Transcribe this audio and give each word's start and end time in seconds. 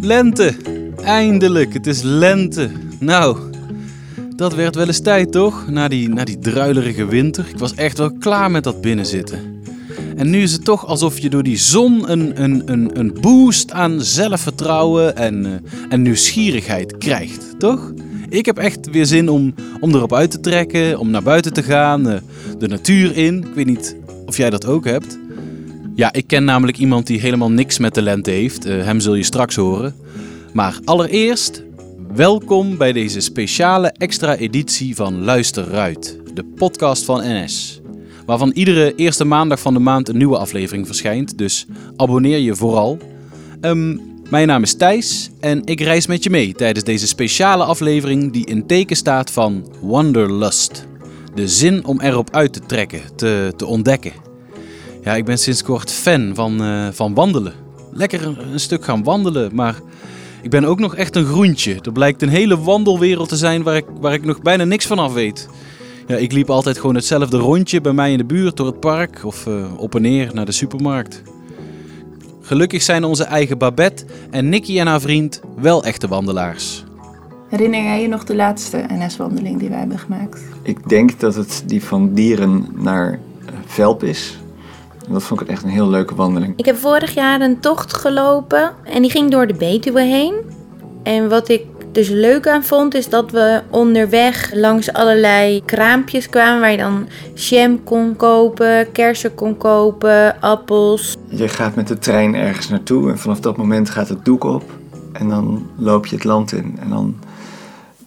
Lente. 0.00 0.54
Eindelijk, 1.02 1.72
het 1.72 1.86
is 1.86 2.02
lente. 2.02 2.70
Nou, 2.98 3.38
dat 4.36 4.54
werd 4.54 4.74
wel 4.74 4.86
eens 4.86 5.00
tijd 5.00 5.32
toch? 5.32 5.68
Na 5.68 5.88
die, 5.88 6.08
na 6.08 6.24
die 6.24 6.38
druilerige 6.38 7.04
winter. 7.04 7.46
Ik 7.48 7.58
was 7.58 7.74
echt 7.74 7.98
wel 7.98 8.12
klaar 8.18 8.50
met 8.50 8.64
dat 8.64 8.80
binnenzitten. 8.80 9.62
En 10.16 10.30
nu 10.30 10.42
is 10.42 10.52
het 10.52 10.64
toch 10.64 10.86
alsof 10.86 11.18
je 11.18 11.30
door 11.30 11.42
die 11.42 11.56
zon 11.56 12.10
een, 12.10 12.42
een, 12.42 12.62
een, 12.64 12.90
een 12.98 13.18
boost 13.20 13.72
aan 13.72 14.00
zelfvertrouwen 14.00 15.16
en, 15.16 15.44
uh, 15.46 15.52
en 15.88 16.02
nieuwsgierigheid 16.02 16.98
krijgt, 16.98 17.54
toch? 17.58 17.92
Ik 18.28 18.46
heb 18.46 18.58
echt 18.58 18.90
weer 18.90 19.06
zin 19.06 19.28
om, 19.28 19.54
om 19.80 19.94
erop 19.94 20.14
uit 20.14 20.30
te 20.30 20.40
trekken, 20.40 20.98
om 20.98 21.10
naar 21.10 21.22
buiten 21.22 21.52
te 21.52 21.62
gaan, 21.62 22.08
uh, 22.08 22.16
de 22.58 22.68
natuur 22.68 23.16
in. 23.16 23.36
Ik 23.36 23.54
weet 23.54 23.66
niet 23.66 23.96
of 24.26 24.36
jij 24.36 24.50
dat 24.50 24.66
ook 24.66 24.84
hebt. 24.84 25.19
Ja, 26.00 26.12
ik 26.12 26.26
ken 26.26 26.44
namelijk 26.44 26.78
iemand 26.78 27.06
die 27.06 27.20
helemaal 27.20 27.50
niks 27.50 27.78
met 27.78 27.94
de 27.94 28.02
lente 28.02 28.30
heeft. 28.30 28.66
Uh, 28.66 28.84
hem 28.84 29.00
zul 29.00 29.14
je 29.14 29.22
straks 29.22 29.56
horen. 29.56 29.94
Maar 30.52 30.78
allereerst, 30.84 31.62
welkom 32.14 32.76
bij 32.76 32.92
deze 32.92 33.20
speciale 33.20 33.88
extra 33.88 34.36
editie 34.36 34.94
van 34.94 35.24
Luister 35.24 35.68
Ruit, 35.68 36.18
de 36.34 36.44
podcast 36.44 37.04
van 37.04 37.20
NS. 37.24 37.80
Waarvan 38.26 38.50
iedere 38.50 38.94
eerste 38.94 39.24
maandag 39.24 39.60
van 39.60 39.74
de 39.74 39.80
maand 39.80 40.08
een 40.08 40.16
nieuwe 40.16 40.38
aflevering 40.38 40.86
verschijnt, 40.86 41.38
dus 41.38 41.66
abonneer 41.96 42.38
je 42.38 42.54
vooral. 42.54 42.98
Um, 43.60 44.00
mijn 44.30 44.46
naam 44.46 44.62
is 44.62 44.74
Thijs 44.74 45.30
en 45.40 45.62
ik 45.64 45.80
reis 45.80 46.06
met 46.06 46.22
je 46.22 46.30
mee 46.30 46.54
tijdens 46.54 46.84
deze 46.84 47.06
speciale 47.06 47.64
aflevering 47.64 48.32
die 48.32 48.46
in 48.46 48.66
teken 48.66 48.96
staat 48.96 49.30
van 49.30 49.72
Wanderlust. 49.80 50.86
De 51.34 51.48
zin 51.48 51.84
om 51.84 52.00
erop 52.00 52.30
uit 52.30 52.52
te 52.52 52.60
trekken, 52.66 53.00
te, 53.16 53.52
te 53.56 53.66
ontdekken. 53.66 54.29
Ja, 55.02 55.14
ik 55.14 55.24
ben 55.24 55.38
sinds 55.38 55.62
kort 55.62 55.92
fan 55.92 56.34
van, 56.34 56.62
uh, 56.62 56.88
van 56.92 57.14
wandelen. 57.14 57.52
Lekker 57.92 58.26
een, 58.26 58.52
een, 58.52 58.60
stuk 58.60 58.84
gaan 58.84 59.02
wandelen, 59.02 59.54
maar 59.54 59.74
ik 60.42 60.50
ben 60.50 60.64
ook 60.64 60.78
nog 60.78 60.96
echt 60.96 61.16
een 61.16 61.24
groentje. 61.24 61.78
Er 61.82 61.92
blijkt 61.92 62.22
een 62.22 62.28
hele 62.28 62.58
wandelwereld 62.58 63.28
te 63.28 63.36
zijn 63.36 63.62
waar 63.62 63.76
ik, 63.76 63.84
waar 64.00 64.12
ik 64.12 64.24
nog 64.24 64.42
bijna 64.42 64.64
niks 64.64 64.86
van 64.86 64.98
af 64.98 65.12
weet. 65.12 65.48
Ja, 66.06 66.16
ik 66.16 66.32
liep 66.32 66.50
altijd 66.50 66.78
gewoon 66.78 66.94
hetzelfde 66.94 67.38
rondje 67.38 67.80
bij 67.80 67.92
mij 67.92 68.12
in 68.12 68.18
de 68.18 68.24
buurt 68.24 68.56
door 68.56 68.66
het 68.66 68.80
park 68.80 69.20
of 69.24 69.46
uh, 69.46 69.64
op 69.76 69.94
en 69.94 70.02
neer 70.02 70.30
naar 70.34 70.46
de 70.46 70.52
supermarkt. 70.52 71.22
Gelukkig 72.40 72.82
zijn 72.82 73.04
onze 73.04 73.24
eigen 73.24 73.58
Babette 73.58 74.04
en 74.30 74.48
Nicky 74.48 74.78
en 74.78 74.86
haar 74.86 75.00
vriend 75.00 75.40
wel 75.56 75.84
echte 75.84 76.08
wandelaars. 76.08 76.84
Herinner 77.48 77.82
jij 77.82 78.02
je 78.02 78.08
nog 78.08 78.24
de 78.24 78.34
laatste 78.34 78.84
NS-wandeling 78.88 79.58
die 79.58 79.68
wij 79.68 79.78
hebben 79.78 79.98
gemaakt? 79.98 80.40
Ik 80.62 80.88
denk 80.88 81.20
dat 81.20 81.34
het 81.34 81.62
die 81.66 81.84
van 81.84 82.14
Dieren 82.14 82.66
naar 82.74 83.18
Velp 83.66 84.02
is. 84.04 84.39
Dat 85.10 85.22
vond 85.22 85.40
ik 85.40 85.48
echt 85.48 85.62
een 85.62 85.68
heel 85.68 85.88
leuke 85.88 86.14
wandeling. 86.14 86.52
Ik 86.56 86.64
heb 86.64 86.76
vorig 86.76 87.14
jaar 87.14 87.40
een 87.40 87.60
tocht 87.60 87.94
gelopen 87.94 88.72
en 88.84 89.02
die 89.02 89.10
ging 89.10 89.30
door 89.30 89.46
de 89.46 89.54
Betuwe 89.54 90.02
heen. 90.02 90.34
En 91.02 91.28
wat 91.28 91.48
ik 91.48 91.64
dus 91.92 92.08
leuk 92.08 92.48
aan 92.48 92.64
vond, 92.64 92.94
is 92.94 93.08
dat 93.08 93.30
we 93.30 93.62
onderweg 93.70 94.50
langs 94.54 94.92
allerlei 94.92 95.64
kraampjes 95.64 96.28
kwamen 96.28 96.60
waar 96.60 96.70
je 96.70 96.76
dan 96.76 97.08
jam 97.34 97.84
kon 97.84 98.16
kopen, 98.16 98.92
kersen 98.92 99.34
kon 99.34 99.56
kopen, 99.56 100.40
appels. 100.40 101.16
Je 101.28 101.48
gaat 101.48 101.74
met 101.74 101.88
de 101.88 101.98
trein 101.98 102.34
ergens 102.34 102.68
naartoe 102.68 103.10
en 103.10 103.18
vanaf 103.18 103.40
dat 103.40 103.56
moment 103.56 103.90
gaat 103.90 104.08
het 104.08 104.24
doek 104.24 104.44
op 104.44 104.62
en 105.12 105.28
dan 105.28 105.70
loop 105.76 106.06
je 106.06 106.14
het 106.14 106.24
land 106.24 106.52
in. 106.52 106.76
En 106.80 106.88
dan 106.88 107.16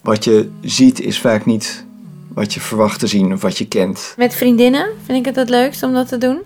wat 0.02 0.24
je 0.24 0.50
ziet 0.60 1.00
is 1.00 1.20
vaak 1.20 1.44
niet 1.44 1.84
wat 2.34 2.54
je 2.54 2.60
verwacht 2.60 3.00
te 3.00 3.06
zien 3.06 3.32
of 3.32 3.42
wat 3.42 3.58
je 3.58 3.68
kent. 3.68 4.14
Met 4.16 4.34
vriendinnen 4.34 4.86
vind 5.04 5.18
ik 5.18 5.24
het 5.24 5.36
het 5.36 5.48
leukst 5.48 5.82
om 5.82 5.92
dat 5.92 6.08
te 6.08 6.18
doen. 6.18 6.38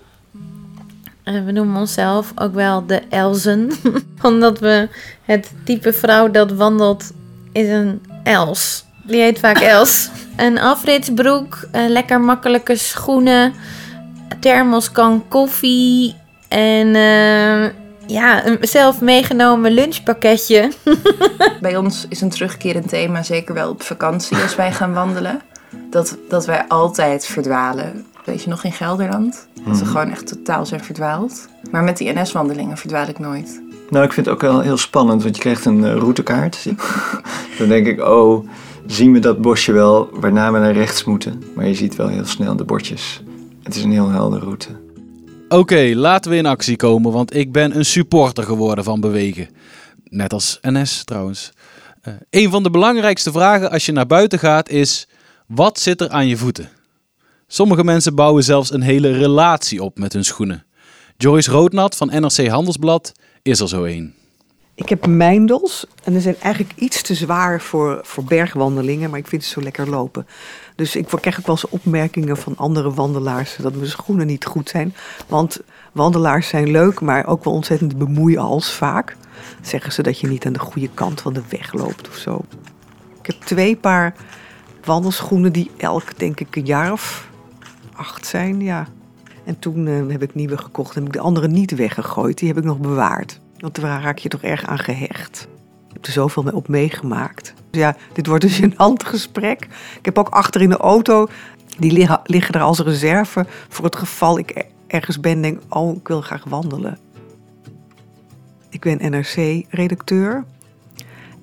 We 1.23 1.51
noemen 1.51 1.79
onszelf 1.79 2.31
ook 2.35 2.53
wel 2.53 2.85
de 2.85 3.01
Elzen. 3.09 3.71
Omdat 4.21 4.59
we 4.59 4.89
het 5.25 5.51
type 5.63 5.93
vrouw 5.93 6.31
dat 6.31 6.51
wandelt 6.51 7.11
is 7.51 7.69
een 7.69 8.01
Els. 8.23 8.85
Die 9.03 9.21
heet 9.21 9.39
vaak 9.39 9.59
Els. 9.75 10.09
Een 10.37 10.59
afritsbroek, 10.59 11.67
lekker 11.71 12.21
makkelijke 12.21 12.75
schoenen, 12.75 13.53
thermoskan 14.39 15.27
koffie 15.27 16.15
en 16.47 16.87
uh, 16.87 17.69
ja, 18.07 18.45
een 18.45 18.57
zelf 18.61 19.01
meegenomen 19.01 19.71
lunchpakketje. 19.71 20.71
Bij 21.61 21.77
ons 21.77 22.05
is 22.09 22.21
een 22.21 22.29
terugkerend 22.29 22.89
thema, 22.89 23.23
zeker 23.23 23.53
wel 23.53 23.69
op 23.69 23.81
vakantie 23.81 24.37
als 24.37 24.55
wij 24.55 24.71
gaan 24.71 24.93
wandelen, 24.93 25.41
dat, 25.89 26.17
dat 26.29 26.45
wij 26.45 26.65
altijd 26.67 27.25
verdwalen. 27.25 28.05
Weet 28.29 28.43
je 28.43 28.49
nog 28.49 28.63
in 28.63 28.71
Gelderland? 28.71 29.47
Dat 29.65 29.79
we 29.79 29.85
gewoon 29.85 30.09
echt 30.09 30.27
totaal 30.27 30.65
zijn 30.65 30.83
verdwaald. 30.83 31.47
Maar 31.71 31.83
met 31.83 31.97
die 31.97 32.13
NS-wandelingen 32.13 32.77
verdwaal 32.77 33.07
ik 33.07 33.19
nooit. 33.19 33.61
Nou, 33.89 34.05
ik 34.05 34.13
vind 34.13 34.25
het 34.25 34.35
ook 34.35 34.41
wel 34.41 34.59
heel 34.59 34.77
spannend, 34.77 35.23
want 35.23 35.35
je 35.35 35.41
krijgt 35.41 35.65
een 35.65 35.77
uh, 35.77 35.93
routekaart. 35.93 36.67
Dan 37.57 37.67
denk 37.67 37.87
ik, 37.87 38.01
oh, 38.01 38.47
zien 38.85 39.13
we 39.13 39.19
dat 39.19 39.41
bosje 39.41 39.71
wel 39.71 40.09
waarna 40.13 40.51
we 40.51 40.59
naar 40.59 40.73
rechts 40.73 41.03
moeten? 41.03 41.43
Maar 41.55 41.67
je 41.67 41.73
ziet 41.73 41.95
wel 41.95 42.07
heel 42.07 42.25
snel 42.25 42.55
de 42.55 42.63
bordjes. 42.63 43.23
Het 43.63 43.75
is 43.75 43.83
een 43.83 43.91
heel 43.91 44.09
heldere 44.09 44.45
route. 44.45 44.69
Oké, 45.43 45.55
okay, 45.55 45.93
laten 45.93 46.31
we 46.31 46.37
in 46.37 46.45
actie 46.45 46.75
komen, 46.75 47.11
want 47.11 47.35
ik 47.35 47.51
ben 47.51 47.77
een 47.77 47.85
supporter 47.85 48.43
geworden 48.43 48.83
van 48.83 48.99
bewegen. 48.99 49.49
Net 50.03 50.33
als 50.33 50.59
NS 50.61 51.03
trouwens. 51.03 51.51
Uh, 52.07 52.13
een 52.29 52.49
van 52.49 52.63
de 52.63 52.69
belangrijkste 52.69 53.31
vragen 53.31 53.71
als 53.71 53.85
je 53.85 53.91
naar 53.91 54.07
buiten 54.07 54.39
gaat 54.39 54.69
is: 54.69 55.07
wat 55.47 55.79
zit 55.79 56.01
er 56.01 56.09
aan 56.09 56.27
je 56.27 56.37
voeten? 56.37 56.69
Sommige 57.51 57.83
mensen 57.83 58.15
bouwen 58.15 58.43
zelfs 58.43 58.73
een 58.73 58.81
hele 58.81 59.11
relatie 59.11 59.83
op 59.83 59.97
met 59.97 60.13
hun 60.13 60.25
schoenen. 60.25 60.65
Joyce 61.17 61.51
Roodnat 61.51 61.95
van 61.95 62.07
NRC 62.07 62.47
Handelsblad 62.47 63.11
is 63.41 63.59
er 63.59 63.67
zo 63.67 63.83
een. 63.83 64.13
Ik 64.75 64.89
heb 64.89 65.07
mijndels 65.07 65.85
en 66.03 66.11
die 66.11 66.21
zijn 66.21 66.35
eigenlijk 66.39 66.79
iets 66.79 67.01
te 67.01 67.15
zwaar 67.15 67.61
voor, 67.61 67.99
voor 68.03 68.23
bergwandelingen, 68.23 69.09
maar 69.09 69.19
ik 69.19 69.27
vind 69.27 69.43
ze 69.43 69.49
zo 69.49 69.61
lekker 69.61 69.89
lopen. 69.89 70.27
Dus 70.75 70.95
ik 70.95 71.05
krijg 71.05 71.39
ook 71.39 71.45
wel 71.45 71.55
eens 71.55 71.69
opmerkingen 71.69 72.37
van 72.37 72.57
andere 72.57 72.93
wandelaars 72.93 73.55
dat 73.61 73.75
mijn 73.75 73.89
schoenen 73.89 74.27
niet 74.27 74.45
goed 74.45 74.69
zijn. 74.69 74.95
Want 75.27 75.59
wandelaars 75.91 76.47
zijn 76.47 76.71
leuk, 76.71 77.01
maar 77.01 77.27
ook 77.27 77.43
wel 77.43 77.53
ontzettend 77.53 77.97
bemoeials 77.97 78.71
vaak. 78.71 79.17
Zeggen 79.61 79.91
ze 79.91 80.01
dat 80.01 80.19
je 80.19 80.27
niet 80.27 80.45
aan 80.45 80.53
de 80.53 80.59
goede 80.59 80.89
kant 80.93 81.21
van 81.21 81.33
de 81.33 81.43
weg 81.49 81.73
loopt 81.73 82.07
of 82.07 82.15
zo. 82.15 82.45
Ik 83.21 83.25
heb 83.25 83.41
twee 83.41 83.75
paar 83.75 84.15
wandelschoenen 84.83 85.53
die 85.53 85.71
elk 85.77 86.19
denk 86.19 86.39
ik 86.39 86.55
een 86.55 86.65
jaar 86.65 86.91
of 86.91 87.27
acht 87.99 88.25
zijn, 88.25 88.61
ja. 88.61 88.87
En 89.45 89.59
toen 89.59 89.85
uh, 89.85 90.11
heb 90.11 90.21
ik 90.21 90.35
nieuwe 90.35 90.57
gekocht 90.57 90.95
en 90.95 90.99
heb 90.99 91.07
ik 91.07 91.13
de 91.13 91.25
andere 91.25 91.47
niet 91.47 91.75
weggegooid. 91.75 92.37
Die 92.37 92.47
heb 92.47 92.57
ik 92.57 92.63
nog 92.63 92.79
bewaard. 92.79 93.39
Want 93.57 93.81
daar 93.81 94.01
raak 94.01 94.17
je 94.17 94.29
toch 94.29 94.41
erg 94.41 94.65
aan 94.65 94.77
gehecht. 94.77 95.47
Ik 95.87 95.93
heb 95.93 96.05
er 96.05 96.11
zoveel 96.11 96.43
mee 96.43 96.55
op 96.55 96.67
meegemaakt. 96.67 97.53
Dus 97.69 97.81
ja, 97.81 97.95
dit 98.13 98.27
wordt 98.27 98.43
een 98.43 98.49
gênant 98.71 99.07
gesprek. 99.07 99.63
Ik 99.97 100.05
heb 100.05 100.17
ook 100.17 100.29
achter 100.29 100.61
in 100.61 100.69
de 100.69 100.77
auto, 100.77 101.27
die 101.79 101.91
liggen, 101.91 102.19
liggen 102.23 102.53
er 102.53 102.61
als 102.61 102.79
reserve 102.79 103.45
voor 103.69 103.85
het 103.85 103.95
geval 103.95 104.37
ik 104.37 104.65
ergens 104.87 105.19
ben 105.19 105.31
en 105.31 105.41
denk, 105.41 105.61
oh, 105.69 105.95
ik 105.95 106.07
wil 106.07 106.21
graag 106.21 106.43
wandelen. 106.43 106.97
Ik 108.69 108.81
ben 108.81 109.11
NRC-redacteur 109.11 110.43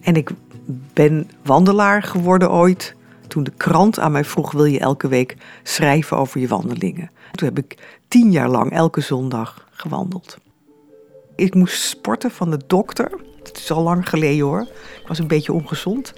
en 0.01 0.15
ik 0.15 0.31
ben 0.93 1.31
wandelaar 1.43 2.03
geworden 2.03 2.51
ooit 2.51 2.95
toen 3.29 3.45
de 3.45 3.53
krant 3.57 3.99
aan 3.99 4.13
mij 4.13 4.25
vroeg, 4.25 4.53
wil 4.53 4.65
je 4.65 4.79
elke 4.79 5.09
week 5.09 5.37
schrijven 5.63 6.17
over 6.17 6.41
je 6.41 6.49
wandelingen? 6.49 7.11
Toen 7.33 7.49
heb 7.49 7.59
ik 7.59 7.99
tien 8.09 8.33
jaar 8.33 8.49
lang 8.49 8.73
elke 8.73 9.01
zondag 9.01 9.67
gewandeld. 9.71 10.39
Ik 11.37 11.55
moest 11.55 11.83
sporten 11.83 12.31
van 12.31 12.51
de 12.51 12.61
dokter. 12.67 13.11
Het 13.43 13.57
is 13.57 13.71
al 13.71 13.83
lang 13.83 14.09
geleden 14.09 14.47
hoor. 14.47 14.61
Ik 15.01 15.09
was 15.09 15.19
een 15.19 15.27
beetje 15.27 15.53
ongezond. 15.53 16.13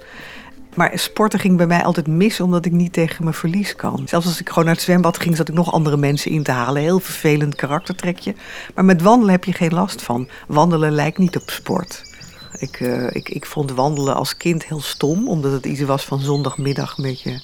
Maar 0.75 0.99
sporten 0.99 1.39
ging 1.39 1.57
bij 1.57 1.67
mij 1.67 1.83
altijd 1.83 2.07
mis 2.07 2.39
omdat 2.39 2.65
ik 2.65 2.71
niet 2.71 2.93
tegen 2.93 3.23
mijn 3.23 3.35
verlies 3.35 3.75
kan. 3.75 4.01
Zelfs 4.05 4.25
als 4.25 4.39
ik 4.39 4.49
gewoon 4.49 4.65
naar 4.65 4.73
het 4.73 4.83
zwembad 4.83 5.19
ging, 5.19 5.35
zat 5.35 5.47
ik 5.47 5.53
nog 5.53 5.71
andere 5.71 5.97
mensen 5.97 6.31
in 6.31 6.43
te 6.43 6.51
halen. 6.51 6.81
Heel 6.81 6.99
vervelend 6.99 7.55
karaktertrekje. 7.55 8.35
Maar 8.75 8.85
met 8.85 9.01
wandelen 9.01 9.33
heb 9.33 9.43
je 9.43 9.53
geen 9.53 9.73
last 9.73 10.01
van. 10.01 10.27
Wandelen 10.47 10.91
lijkt 10.91 11.17
niet 11.17 11.35
op 11.35 11.49
sport. 11.49 12.08
Ik, 12.51 12.79
uh, 12.79 13.15
ik, 13.15 13.29
ik 13.29 13.45
vond 13.45 13.71
wandelen 13.71 14.15
als 14.15 14.37
kind 14.37 14.65
heel 14.65 14.81
stom, 14.81 15.27
omdat 15.27 15.51
het 15.51 15.65
iets 15.65 15.81
was 15.81 16.05
van 16.05 16.19
zondagmiddag 16.19 16.97
met 16.97 17.21
je 17.21 17.41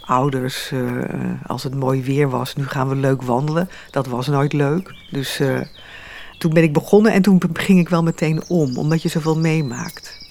ouders. 0.00 0.70
Uh, 0.70 1.02
als 1.46 1.62
het 1.62 1.74
mooi 1.74 2.02
weer 2.02 2.30
was, 2.30 2.54
nu 2.54 2.66
gaan 2.66 2.88
we 2.88 2.94
leuk 2.94 3.22
wandelen. 3.22 3.68
Dat 3.90 4.06
was 4.06 4.26
nooit 4.26 4.52
leuk. 4.52 4.94
Dus 5.10 5.40
uh, 5.40 5.60
toen 6.38 6.52
ben 6.52 6.62
ik 6.62 6.72
begonnen 6.72 7.12
en 7.12 7.22
toen 7.22 7.40
ging 7.52 7.78
ik 7.78 7.88
wel 7.88 8.02
meteen 8.02 8.42
om, 8.48 8.76
omdat 8.76 9.02
je 9.02 9.08
zoveel 9.08 9.38
meemaakt. 9.38 10.26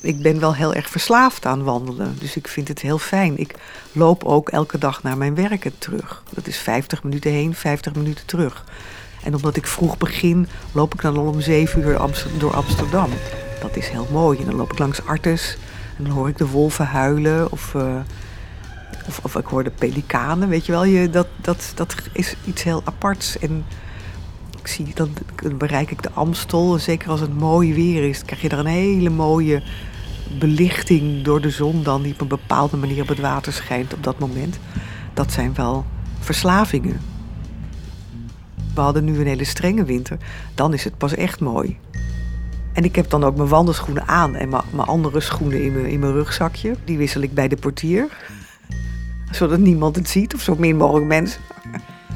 Ik 0.00 0.22
ben 0.22 0.40
wel 0.40 0.54
heel 0.54 0.74
erg 0.74 0.88
verslaafd 0.88 1.46
aan 1.46 1.62
wandelen, 1.64 2.16
dus 2.18 2.36
ik 2.36 2.48
vind 2.48 2.68
het 2.68 2.80
heel 2.80 2.98
fijn. 2.98 3.38
Ik 3.38 3.54
loop 3.92 4.24
ook 4.24 4.48
elke 4.48 4.78
dag 4.78 5.02
naar 5.02 5.16
mijn 5.16 5.34
werk 5.34 5.70
terug. 5.78 6.22
Dat 6.34 6.46
is 6.46 6.56
50 6.56 7.02
minuten 7.02 7.30
heen, 7.30 7.54
50 7.54 7.94
minuten 7.94 8.26
terug. 8.26 8.64
En 9.22 9.34
omdat 9.34 9.56
ik 9.56 9.66
vroeg 9.66 9.98
begin, 9.98 10.48
loop 10.72 10.94
ik 10.94 11.00
dan 11.00 11.16
al 11.16 11.26
om 11.26 11.40
7 11.40 11.80
uur 11.80 11.98
door 12.38 12.54
Amsterdam. 12.54 13.10
Dat 13.60 13.76
is 13.76 13.88
heel 13.88 14.08
mooi. 14.12 14.38
En 14.38 14.44
dan 14.44 14.54
loop 14.54 14.72
ik 14.72 14.78
langs 14.78 15.06
Artes 15.06 15.56
en 15.98 16.04
dan 16.04 16.12
hoor 16.12 16.28
ik 16.28 16.38
de 16.38 16.46
wolven 16.46 16.86
huilen 16.86 17.52
of, 17.52 17.74
uh, 17.74 17.96
of, 19.06 19.20
of, 19.22 19.36
ik 19.36 19.46
hoor 19.46 19.64
de 19.64 19.70
pelikanen. 19.70 20.48
Weet 20.48 20.66
je 20.66 20.72
wel, 20.72 20.84
je, 20.84 21.10
dat, 21.10 21.26
dat, 21.40 21.72
dat 21.74 21.94
is 22.12 22.34
iets 22.44 22.62
heel 22.62 22.82
aparts. 22.84 23.38
En 23.38 23.64
ik 24.60 24.66
zie, 24.66 24.92
dan 24.94 25.10
bereik 25.58 25.90
ik 25.90 26.02
de 26.02 26.10
Amstel. 26.12 26.78
Zeker 26.78 27.10
als 27.10 27.20
het 27.20 27.38
mooi 27.38 27.74
weer 27.74 28.08
is, 28.08 28.24
krijg 28.24 28.42
je 28.42 28.48
daar 28.48 28.58
een 28.58 28.66
hele 28.66 29.10
mooie 29.10 29.62
belichting 30.38 31.24
door 31.24 31.40
de 31.40 31.50
zon 31.50 31.82
dan 31.82 32.02
die 32.02 32.12
op 32.12 32.20
een 32.20 32.28
bepaalde 32.28 32.76
manier 32.76 33.02
op 33.02 33.08
het 33.08 33.20
water 33.20 33.52
schijnt 33.52 33.94
op 33.94 34.02
dat 34.02 34.18
moment. 34.18 34.58
Dat 35.14 35.32
zijn 35.32 35.54
wel 35.54 35.84
verslavingen. 36.18 37.17
We 38.78 38.84
hadden 38.84 39.04
nu 39.04 39.20
een 39.20 39.26
hele 39.26 39.44
strenge 39.44 39.84
winter. 39.84 40.16
Dan 40.54 40.74
is 40.74 40.84
het 40.84 40.98
pas 40.98 41.14
echt 41.14 41.40
mooi. 41.40 41.78
En 42.72 42.84
ik 42.84 42.96
heb 42.96 43.10
dan 43.10 43.24
ook 43.24 43.36
mijn 43.36 43.48
wandelschoenen 43.48 44.06
aan 44.06 44.34
en 44.34 44.48
mijn, 44.48 44.86
andere 44.86 45.20
schoenen 45.20 45.62
in 45.62 45.72
mijn, 45.72 45.86
in 45.86 46.00
mijn 46.00 46.12
rugzakje. 46.12 46.76
Die 46.84 46.98
wissel 46.98 47.20
ik 47.20 47.34
bij 47.34 47.48
de 47.48 47.56
portier. 47.56 48.08
Zodat 49.30 49.58
niemand 49.58 49.96
het 49.96 50.08
ziet 50.08 50.34
of 50.34 50.40
zo 50.40 50.54
min 50.58 50.76
mogelijk 50.76 51.06
mensen. 51.06 51.40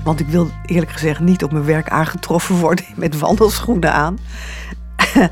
Want 0.05 0.21
ik 0.21 0.27
wil 0.27 0.51
eerlijk 0.67 0.91
gezegd 0.91 1.21
niet 1.21 1.45
op 1.45 1.53
mijn 1.53 1.65
werk 1.65 1.89
aangetroffen 1.89 2.55
worden 2.55 2.85
met 2.97 3.19
wandelschoenen 3.19 3.93
aan. 3.93 4.19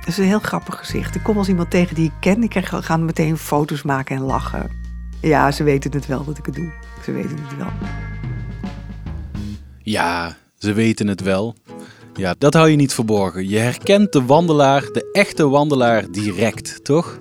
Dat 0.00 0.08
is 0.08 0.18
een 0.18 0.24
heel 0.24 0.38
grappig 0.38 0.78
gezicht. 0.78 1.14
Ik 1.14 1.22
kom 1.22 1.38
als 1.38 1.48
iemand 1.48 1.70
tegen 1.70 1.94
die 1.94 2.06
ik 2.06 2.20
ken. 2.20 2.42
Ik 2.42 2.66
ga 2.66 2.96
meteen 2.96 3.36
foto's 3.36 3.82
maken 3.82 4.16
en 4.16 4.22
lachen. 4.22 4.70
Ja, 5.20 5.50
ze 5.50 5.62
weten 5.62 5.90
het 5.90 6.06
wel 6.06 6.24
dat 6.24 6.38
ik 6.38 6.46
het 6.46 6.54
doe. 6.54 6.72
Ze 7.04 7.12
weten 7.12 7.38
het 7.42 7.56
wel. 7.56 7.72
Ja, 9.78 10.36
ze 10.64 10.72
weten 10.72 11.06
het 11.06 11.20
wel. 11.20 11.54
Ja, 12.14 12.34
dat 12.38 12.54
hou 12.54 12.68
je 12.68 12.76
niet 12.76 12.94
verborgen. 12.94 13.48
Je 13.48 13.58
herkent 13.58 14.12
de 14.12 14.24
wandelaar, 14.24 14.88
de 14.92 15.08
echte 15.12 15.48
wandelaar, 15.48 16.10
direct, 16.10 16.84
toch? 16.84 17.18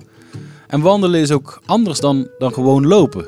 En 0.67 0.81
wandelen 0.81 1.21
is 1.21 1.31
ook 1.31 1.61
anders 1.65 1.99
dan, 1.99 2.27
dan 2.37 2.53
gewoon 2.53 2.87
lopen. 2.87 3.25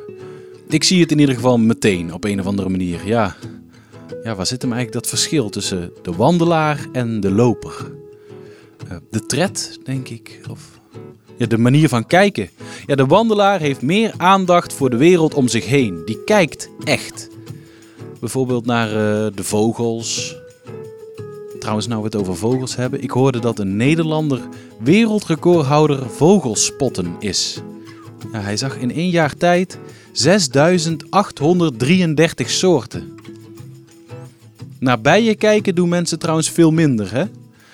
Ik 0.68 0.84
zie 0.84 1.02
het 1.02 1.12
in 1.12 1.20
ieder 1.20 1.36
geval 1.36 1.58
meteen 1.58 2.14
op 2.14 2.24
een 2.24 2.40
of 2.40 2.46
andere 2.46 2.70
manier. 2.70 3.00
Ja, 3.06 3.36
ja 4.24 4.36
waar 4.36 4.46
zit 4.46 4.62
hem 4.62 4.72
eigenlijk 4.74 5.04
dat 5.04 5.20
verschil 5.20 5.50
tussen 5.50 5.92
de 6.02 6.12
wandelaar 6.12 6.88
en 6.92 7.20
de 7.20 7.32
loper? 7.32 7.92
Eh, 8.88 8.98
de 9.10 9.26
tred, 9.26 9.80
denk 9.84 10.10
ik. 10.10 10.42
Of 10.50 10.80
ja, 11.38 11.46
de 11.46 11.58
manier 11.58 11.90
van 11.90 12.08
kijken. 12.08 12.50
Ja, 12.86 12.96
de 12.96 13.06
wandelaar 13.06 13.60
heeft 13.60 13.82
meer 13.82 14.14
aandacht 14.18 14.74
voor 14.74 14.90
de 14.90 14.98
wereld 14.98 15.34
om 15.34 15.48
zich 15.48 15.66
heen. 15.66 16.02
Die 16.06 16.24
kijkt 16.24 16.70
echt. 16.84 17.30
Bijvoorbeeld 18.26 18.66
naar 18.66 18.88
uh, 18.88 18.94
de 19.36 19.44
vogels. 19.44 20.36
Trouwens, 21.60 21.88
nou 21.88 22.00
we 22.00 22.06
het 22.06 22.16
over 22.16 22.36
vogels 22.36 22.76
hebben. 22.76 23.04
Ik 23.04 23.12
hoorde 23.12 23.40
dat 23.40 23.60
een 23.60 23.76
Nederlander 23.76 24.40
wereldrecordhouder 24.80 26.10
vogelspotten 26.10 27.16
is. 27.20 27.62
Ja, 28.32 28.40
hij 28.40 28.58
zag 28.58 28.78
in 28.78 28.92
één 28.92 29.10
jaar 29.10 29.36
tijd 29.36 29.80
6833 30.12 32.50
soorten. 32.50 33.14
Naar 34.80 35.02
bijen 35.02 35.38
kijken 35.38 35.76
doen 35.76 35.90
mensen 35.90 36.20
trouwens 36.20 36.50
veel 36.50 36.72
minder, 36.72 37.14
hè? 37.14 37.24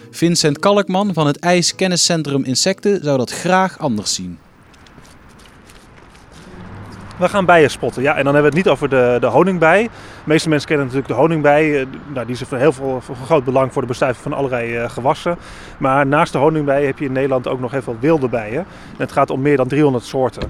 Vincent 0.10 0.60
Kalkman 0.60 1.14
van 1.14 1.28
het 1.28 1.40
IJs 1.40 1.76
Kenniscentrum 1.76 2.44
Insecten 2.44 3.04
zou 3.04 3.18
dat 3.18 3.32
graag 3.32 3.80
anders 3.80 4.14
zien. 4.14 4.38
We 7.18 7.30
gaan 7.30 7.46
bijen 7.46 7.70
spotten. 7.70 8.02
Ja, 8.02 8.16
en 8.16 8.24
dan 8.24 8.34
hebben 8.34 8.52
we 8.52 8.58
het 8.58 8.66
niet 8.66 8.74
over 8.74 8.90
de, 8.90 9.18
de 9.20 9.28
honingbij. 9.28 9.84
De 9.84 9.90
meeste 10.24 10.50
mensen 10.50 10.68
kennen 10.68 10.86
natuurlijk 10.86 11.14
de 11.14 11.20
honingbij. 11.20 11.80
Eh, 11.80 11.86
nou, 12.14 12.26
die 12.26 12.36
is 12.36 12.42
van 12.42 12.58
heel 12.58 12.72
veel 12.72 13.02
groot 13.26 13.44
belang 13.44 13.74
voor 13.74 13.82
de 13.82 13.88
bestuiving 13.88 14.24
van 14.24 14.34
allerlei 14.34 14.78
uh, 14.78 14.90
gewassen. 14.90 15.38
Maar 15.78 16.08
naast 16.08 16.32
de 16.32 16.38
honingbij 16.38 16.86
heb 16.86 17.00
je 17.00 17.06
in 17.06 17.12
Nederland 17.12 17.48
ook 17.48 17.60
nog 17.60 17.72
heel 17.72 17.82
veel 17.82 17.98
wilde 18.00 18.28
bijen. 18.30 18.60
En 18.92 18.98
het 18.98 19.12
gaat 19.12 19.30
om 19.30 19.42
meer 19.42 19.58
dan 19.58 19.68
300 19.68 20.04
soorten. 20.04 20.50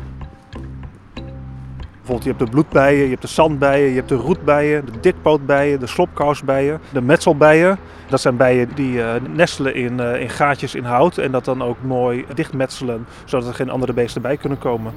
Bijvoorbeeld, 1.73 2.23
je 2.23 2.29
hebt 2.29 2.39
de 2.39 2.49
bloedbijen, 2.49 3.03
je 3.03 3.09
hebt 3.09 3.21
de 3.21 3.27
zandbijen, 3.27 3.89
je 3.89 3.95
hebt 3.95 4.09
de 4.09 4.15
roetbijen, 4.15 4.85
de 4.85 4.99
dikpootbijen, 4.99 5.79
de 5.79 5.87
slopkousbijen, 5.87 6.79
de 6.89 7.01
metselbijen. 7.01 7.77
Dat 8.09 8.21
zijn 8.21 8.37
bijen 8.37 8.69
die 8.75 8.93
uh, 8.93 9.09
nestelen 9.33 9.75
in, 9.75 9.99
in 9.99 10.29
gaatjes 10.29 10.75
in 10.75 10.83
hout 10.83 11.17
en 11.17 11.31
dat 11.31 11.45
dan 11.45 11.63
ook 11.63 11.77
mooi 11.81 12.25
dichtmetselen, 12.33 13.05
zodat 13.25 13.47
er 13.47 13.53
geen 13.53 13.69
andere 13.69 13.93
beesten 13.93 14.21
bij 14.21 14.37
kunnen 14.37 14.57
komen. 14.57 14.93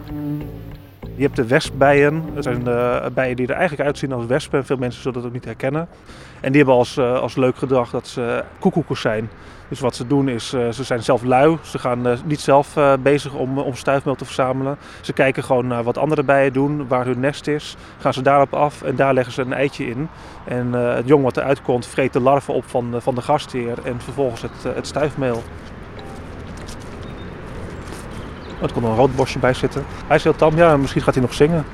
Je 1.16 1.22
hebt 1.22 1.37
de 1.37 1.46
wespbijen. 1.46 2.22
Dat 2.34 2.43
zijn 2.43 2.69
uh, 2.69 3.06
bijen 3.14 3.37
die 3.37 3.46
er 3.46 3.55
eigenlijk 3.55 3.88
uitzien 3.88 4.12
als 4.12 4.26
wespen. 4.26 4.64
Veel 4.64 4.76
mensen 4.76 5.02
zullen 5.02 5.16
dat 5.19 5.26
ook 5.26 5.34
niet 5.34 5.44
herkennen. 5.44 5.88
En 6.40 6.49
die 6.49 6.56
hebben 6.56 6.75
als, 6.75 6.99
als 6.99 7.37
leuk 7.37 7.56
gedrag 7.56 7.90
dat 7.90 8.06
ze 8.06 8.44
koekoekers 8.58 9.00
zijn. 9.00 9.28
Dus 9.69 9.81
wat 9.81 9.96
ze 9.96 10.06
doen 10.06 10.28
is, 10.28 10.55
uh, 10.55 10.69
ze 10.69 10.84
zijn 10.84 11.02
zelf 11.02 11.22
lui. 11.22 11.56
Ze 11.62 11.78
gaan 11.78 12.06
niet 12.25 12.40
zelf 12.40 12.78
bezig 13.02 13.34
om, 13.34 13.58
om 13.58 13.75
stuifmeel 13.75 14.14
te 14.14 14.25
verzamelen. 14.25 14.76
Ze 15.00 15.12
kijken 15.12 15.44
gewoon 15.44 15.66
naar 15.66 15.82
wat 15.82 15.99
andere 15.99 16.22
bijen 16.22 16.52
doen, 16.52 16.88
waar 16.88 17.05
hun 17.05 17.20
nest 17.20 17.46
is. 17.46 17.76
Gaan 17.99 18.12
ze 18.12 18.22
daarop 18.22 18.55
af 18.55 18.82
en 18.82 18.96
daar 18.96 19.14
leggen 19.14 19.32
ze 19.32 19.43
een 19.43 19.52
eitje 19.52 19.87
in. 19.87 20.08
En 20.44 20.72
het 20.72 21.08
jong 21.08 21.25
wat 21.25 21.37
eruit 21.37 21.62
komt, 21.62 21.87
vreet 21.87 22.12
de 22.12 22.20
larven 22.20 22.55
op 22.55 22.64
van, 22.64 22.94
van 22.99 23.14
de 23.14 23.22
gastheer 23.22 23.78
en 23.84 24.00
vervolgens 24.00 24.43
het, 24.43 24.75
het 24.75 24.87
stuifmeel. 24.87 25.43
Oh, 28.56 28.62
er 28.62 28.73
komt 28.73 28.87
een 28.87 28.95
rood 28.95 29.17
bosje 29.17 29.39
bij 29.39 29.55
zitten. 29.55 29.85
Hij 30.06 30.17
is 30.17 30.25
heel 30.25 30.37
tam, 30.37 30.56
ja, 30.56 30.77
misschien 30.77 31.03
gaat 31.03 31.15
hij 31.15 31.23
nog 31.23 31.35
zingen. 31.35 31.65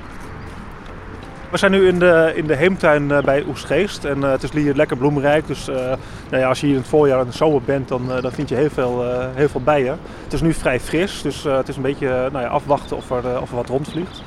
We 1.51 1.59
zijn 1.59 1.73
nu 1.73 1.89
in 1.89 1.99
de, 1.99 2.33
in 2.35 2.47
de 2.47 2.57
heemtuin 2.57 3.03
uh, 3.03 3.21
bij 3.21 3.45
Oesgeest 3.49 4.05
en 4.05 4.19
uh, 4.19 4.31
het 4.31 4.43
is 4.43 4.51
hier 4.51 4.75
lekker 4.75 4.97
bloemrijk. 4.97 5.47
Dus 5.47 5.69
uh, 5.69 5.77
nou 5.77 5.97
ja, 6.43 6.49
als 6.49 6.61
je 6.61 6.67
hier 6.67 6.75
in 6.75 6.81
het 6.81 6.91
voorjaar 6.91 7.21
en 7.21 7.27
de 7.27 7.33
zomer 7.33 7.63
bent, 7.63 7.89
dan, 7.89 8.03
dan 8.21 8.33
vind 8.33 8.49
je 8.49 8.55
heel 8.55 8.71
veel, 8.71 9.05
heel 9.35 9.49
veel 9.49 9.61
bijen. 9.61 9.99
Het 10.25 10.33
is 10.33 10.41
nu 10.41 10.53
vrij 10.53 10.81
fris, 10.81 11.23
dus 11.23 11.43
het 11.43 11.69
is 11.69 11.77
een 11.77 11.83
beetje 11.83 12.09
nou 12.09 12.45
ja, 12.45 12.47
afwachten 12.47 12.97
of 12.97 13.11
er, 13.11 13.41
of 13.41 13.51
er 13.51 13.57
wat 13.57 13.69
rondvliegt. 13.69 14.23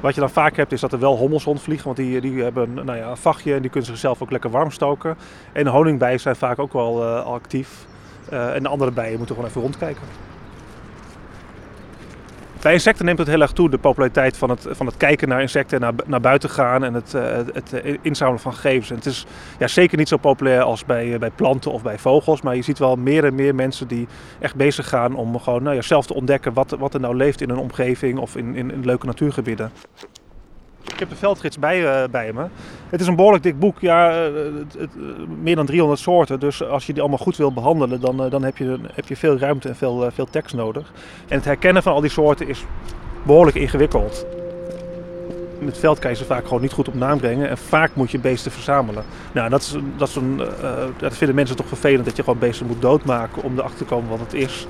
Wat 0.00 0.14
je 0.14 0.20
dan 0.20 0.30
vaak 0.30 0.56
hebt 0.56 0.72
is 0.72 0.80
dat 0.80 0.92
er 0.92 0.98
wel 0.98 1.16
hommels 1.16 1.44
rondvliegen, 1.44 1.84
want 1.84 1.96
die, 1.96 2.20
die 2.20 2.42
hebben 2.42 2.74
nou 2.74 2.96
ja, 2.96 3.10
een 3.10 3.16
vachtje 3.16 3.54
en 3.54 3.60
die 3.60 3.70
kunnen 3.70 3.90
zichzelf 3.90 4.22
ook 4.22 4.30
lekker 4.30 4.50
warm 4.50 4.70
stoken. 4.70 5.16
En 5.52 5.66
honingbijen 5.66 6.20
zijn 6.20 6.36
vaak 6.36 6.58
ook 6.58 6.72
wel 6.72 7.04
actief. 7.06 7.68
en 8.28 8.62
de 8.62 8.68
andere 8.68 8.90
bijen 8.90 9.16
moeten 9.16 9.34
gewoon 9.34 9.50
even 9.50 9.62
rondkijken. 9.62 10.02
Bij 12.62 12.72
insecten 12.72 13.04
neemt 13.04 13.18
het 13.18 13.28
heel 13.28 13.40
erg 13.40 13.52
toe, 13.52 13.70
de 13.70 13.78
populariteit 13.78 14.36
van 14.36 14.50
het, 14.50 14.66
van 14.70 14.86
het 14.86 14.96
kijken 14.96 15.28
naar 15.28 15.40
insecten, 15.40 15.80
naar, 15.80 15.92
naar 16.06 16.20
buiten 16.20 16.50
gaan 16.50 16.84
en 16.84 16.94
het, 16.94 17.12
het, 17.12 17.50
het 17.52 17.98
inzamelen 18.02 18.40
van 18.40 18.54
gegevens. 18.54 18.90
En 18.90 18.96
het 18.96 19.06
is 19.06 19.26
ja, 19.58 19.66
zeker 19.66 19.98
niet 19.98 20.08
zo 20.08 20.16
populair 20.16 20.62
als 20.62 20.84
bij, 20.84 21.18
bij 21.18 21.30
planten 21.30 21.72
of 21.72 21.82
bij 21.82 21.98
vogels, 21.98 22.42
maar 22.42 22.56
je 22.56 22.62
ziet 22.62 22.78
wel 22.78 22.96
meer 22.96 23.24
en 23.24 23.34
meer 23.34 23.54
mensen 23.54 23.88
die 23.88 24.08
echt 24.38 24.54
bezig 24.54 24.88
gaan 24.88 25.14
om 25.14 25.40
gewoon 25.40 25.62
nou 25.62 25.74
ja, 25.74 25.82
zelf 25.82 26.06
te 26.06 26.14
ontdekken 26.14 26.52
wat, 26.52 26.76
wat 26.78 26.94
er 26.94 27.00
nou 27.00 27.16
leeft 27.16 27.40
in 27.40 27.50
een 27.50 27.58
omgeving 27.58 28.18
of 28.18 28.36
in, 28.36 28.54
in, 28.54 28.70
in 28.70 28.84
leuke 28.84 29.06
natuurgebieden. 29.06 29.72
Ik 30.92 30.98
heb 30.98 31.08
de 31.08 31.16
veldgids 31.16 31.58
bij, 31.58 32.02
uh, 32.02 32.08
bij 32.10 32.32
me. 32.32 32.46
Het 32.88 33.00
is 33.00 33.06
een 33.06 33.16
behoorlijk 33.16 33.42
dik 33.42 33.58
boek, 33.58 33.80
ja, 33.80 34.28
uh, 34.28 34.34
het, 34.34 34.76
het, 34.78 34.90
meer 35.42 35.56
dan 35.56 35.66
300 35.66 36.00
soorten. 36.00 36.40
Dus 36.40 36.64
als 36.64 36.86
je 36.86 36.92
die 36.92 37.00
allemaal 37.00 37.18
goed 37.18 37.36
wil 37.36 37.52
behandelen, 37.52 38.00
dan, 38.00 38.28
dan 38.30 38.42
heb, 38.42 38.56
je, 38.56 38.78
heb 38.92 39.08
je 39.08 39.16
veel 39.16 39.38
ruimte 39.38 39.68
en 39.68 39.76
veel, 39.76 40.10
veel 40.12 40.26
tekst 40.30 40.54
nodig. 40.54 40.92
En 41.28 41.36
het 41.36 41.44
herkennen 41.44 41.82
van 41.82 41.92
al 41.92 42.00
die 42.00 42.10
soorten 42.10 42.48
is 42.48 42.64
behoorlijk 43.22 43.56
ingewikkeld. 43.56 44.26
In 45.58 45.66
het 45.66 45.78
veld 45.78 45.98
kan 45.98 46.10
je 46.10 46.16
ze 46.16 46.24
vaak 46.24 46.44
gewoon 46.44 46.62
niet 46.62 46.72
goed 46.72 46.88
op 46.88 46.94
naam 46.94 47.18
brengen 47.18 47.48
en 47.48 47.58
vaak 47.58 47.90
moet 47.94 48.10
je 48.10 48.18
beesten 48.18 48.52
verzamelen. 48.52 49.04
Nou, 49.32 49.48
dat, 49.48 49.60
is, 49.60 49.76
dat, 49.96 50.08
is 50.08 50.14
een, 50.14 50.42
dat 50.96 51.16
vinden 51.16 51.36
mensen 51.36 51.56
toch 51.56 51.68
vervelend 51.68 52.04
dat 52.04 52.16
je 52.16 52.22
gewoon 52.22 52.38
beesten 52.38 52.66
moet 52.66 52.82
doodmaken 52.82 53.42
om 53.42 53.58
erachter 53.58 53.78
te 53.78 53.84
komen 53.84 54.08
wat 54.08 54.20
het 54.20 54.34
is. 54.34 54.66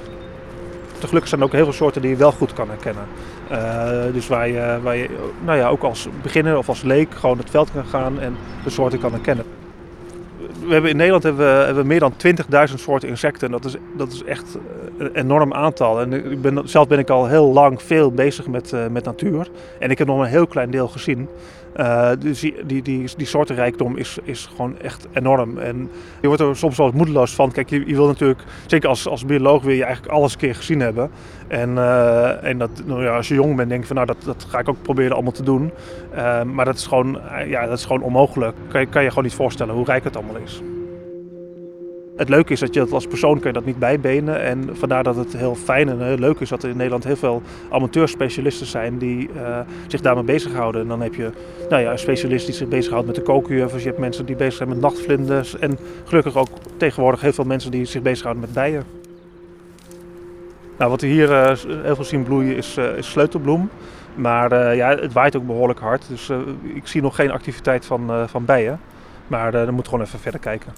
Gelukkig 1.04 1.28
zijn 1.28 1.40
er 1.40 1.46
ook 1.46 1.52
heel 1.52 1.64
veel 1.64 1.72
soorten 1.72 2.02
die 2.02 2.10
je 2.10 2.16
wel 2.16 2.32
goed 2.32 2.52
kan 2.52 2.68
herkennen. 2.68 3.04
Uh, 3.50 4.12
dus 4.12 4.26
waar 4.26 4.48
je, 4.48 5.08
nou 5.44 5.58
ja, 5.58 5.68
ook 5.68 5.82
als 5.82 6.08
beginner 6.22 6.58
of 6.58 6.68
als 6.68 6.82
leek 6.82 7.14
gewoon 7.14 7.38
het 7.38 7.50
veld 7.50 7.72
kan 7.72 7.84
gaan 7.84 8.20
en 8.20 8.36
de 8.64 8.70
soorten 8.70 8.98
kan 8.98 9.12
herkennen. 9.12 9.44
We 10.66 10.72
hebben 10.72 10.90
in 10.90 10.96
Nederland 10.96 11.22
hebben 11.22 11.58
we, 11.58 11.64
hebben 11.64 11.86
meer 11.86 12.00
dan 12.00 12.12
20.000 12.68 12.74
soorten 12.74 13.08
insecten. 13.08 13.50
Dat 13.50 13.64
is, 13.64 13.76
dat 13.96 14.12
is 14.12 14.24
echt 14.24 14.58
een 14.98 15.14
enorm 15.14 15.52
aantal. 15.52 16.00
En 16.00 16.12
ik 16.12 16.42
ben, 16.42 16.68
zelf 16.68 16.88
ben 16.88 16.98
ik 16.98 17.10
al 17.10 17.26
heel 17.26 17.52
lang 17.52 17.82
veel 17.82 18.12
bezig 18.12 18.46
met, 18.46 18.72
uh, 18.72 18.86
met 18.86 19.04
natuur. 19.04 19.48
En 19.78 19.90
ik 19.90 19.98
heb 19.98 20.06
nog 20.06 20.16
maar 20.16 20.26
een 20.26 20.32
heel 20.32 20.46
klein 20.46 20.70
deel 20.70 20.88
gezien. 20.88 21.28
Uh, 21.78 22.10
dus 22.18 22.40
die, 22.40 22.54
die, 22.66 22.82
die, 22.82 23.08
die 23.16 23.26
soortenrijkdom 23.26 23.96
is, 23.96 24.18
is 24.22 24.48
gewoon 24.56 24.78
echt 24.78 25.08
enorm. 25.12 25.58
En 25.58 25.90
je 26.20 26.26
wordt 26.26 26.42
er 26.42 26.56
soms 26.56 26.76
wel 26.76 26.90
moedeloos 26.94 27.34
van. 27.34 27.52
Kijk, 27.52 27.70
je, 27.70 27.86
je 27.86 27.94
wil 27.94 28.06
natuurlijk, 28.06 28.42
zeker 28.66 28.88
als, 28.88 29.08
als 29.08 29.24
bioloog, 29.24 29.62
wil 29.62 29.74
je 29.74 29.84
eigenlijk 29.84 30.12
alles 30.12 30.32
een 30.32 30.38
keer 30.38 30.54
gezien 30.54 30.80
hebben. 30.80 31.10
En, 31.48 31.70
uh, 31.70 32.44
en 32.44 32.58
dat, 32.58 32.70
nou 32.86 33.02
ja, 33.02 33.16
als 33.16 33.28
je 33.28 33.34
jong 33.34 33.56
bent, 33.56 33.68
denk 33.68 33.80
je 33.80 33.86
van 33.86 33.96
nou, 33.96 34.06
dat, 34.08 34.22
dat 34.24 34.46
ga 34.48 34.58
ik 34.58 34.68
ook 34.68 34.82
proberen 34.82 35.14
allemaal 35.14 35.32
te 35.32 35.42
doen. 35.42 35.70
Uh, 36.14 36.42
maar 36.42 36.64
dat 36.64 36.76
is 36.76 36.86
gewoon, 36.86 37.20
ja, 37.46 37.66
dat 37.66 37.78
is 37.78 37.84
gewoon 37.84 38.02
onmogelijk. 38.02 38.56
Kan 38.68 38.80
je, 38.80 38.86
kan 38.86 39.02
je 39.02 39.08
gewoon 39.08 39.24
niet 39.24 39.34
voorstellen 39.34 39.74
hoe 39.74 39.84
rijk 39.84 40.04
het 40.04 40.16
allemaal 40.16 40.36
is. 40.36 40.62
Het 42.18 42.28
leuke 42.28 42.52
is 42.52 42.60
dat 42.60 42.74
je 42.74 42.80
dat 42.80 42.92
als 42.92 43.06
persoon 43.06 43.38
kan 43.38 43.46
je 43.46 43.52
dat 43.52 43.64
niet 43.64 43.78
bijbenen. 43.78 44.40
En 44.40 44.76
vandaar 44.76 45.02
dat 45.02 45.16
het 45.16 45.36
heel 45.36 45.54
fijn 45.54 45.88
en 45.88 46.02
heel 46.02 46.16
leuk 46.16 46.40
is 46.40 46.48
dat 46.48 46.62
er 46.62 46.68
in 46.68 46.76
Nederland 46.76 47.04
heel 47.04 47.16
veel 47.16 47.42
amateurspecialisten 47.70 48.66
zijn 48.66 48.98
die 48.98 49.28
uh, 49.36 49.58
zich 49.86 50.00
daarmee 50.00 50.24
bezighouden. 50.24 50.80
En 50.80 50.88
dan 50.88 51.00
heb 51.00 51.14
je 51.14 51.30
nou 51.68 51.82
ja, 51.82 51.92
een 51.92 51.98
specialist 51.98 52.46
die 52.46 52.54
zich 52.54 52.68
bezighoudt 52.68 53.06
met 53.06 53.14
de 53.14 53.22
kookjuffers. 53.22 53.82
Je 53.82 53.88
hebt 53.88 54.00
mensen 54.00 54.26
die 54.26 54.36
bezig 54.36 54.54
zijn 54.54 54.68
met 54.68 54.80
nachtvlinders. 54.80 55.58
En 55.58 55.78
gelukkig 56.04 56.36
ook 56.36 56.48
tegenwoordig 56.76 57.20
heel 57.20 57.32
veel 57.32 57.44
mensen 57.44 57.70
die 57.70 57.84
zich 57.84 58.02
bezighouden 58.02 58.44
met 58.44 58.52
bijen. 58.52 58.84
Nou, 60.78 60.90
wat 60.90 61.00
we 61.00 61.06
hier 61.06 61.30
uh, 61.30 61.52
heel 61.82 61.94
veel 61.94 62.04
zien 62.04 62.22
bloeien 62.22 62.56
is, 62.56 62.76
is 62.76 63.10
sleutelbloem. 63.10 63.70
Maar 64.14 64.76
ja, 64.76 64.88
het 64.88 65.12
waait 65.12 65.36
ook 65.36 65.46
behoorlijk 65.46 65.80
hard. 65.80 66.08
Dus 66.08 66.30
ik 66.74 66.86
zie 66.86 67.02
nog 67.02 67.14
geen 67.14 67.30
activiteit 67.30 67.86
van, 67.86 68.28
van 68.28 68.44
bijen. 68.44 68.80
Maar 69.26 69.52
dan 69.52 69.74
moet 69.74 69.88
gewoon 69.88 70.04
even 70.04 70.18
verder 70.18 70.40
kijken. 70.40 70.72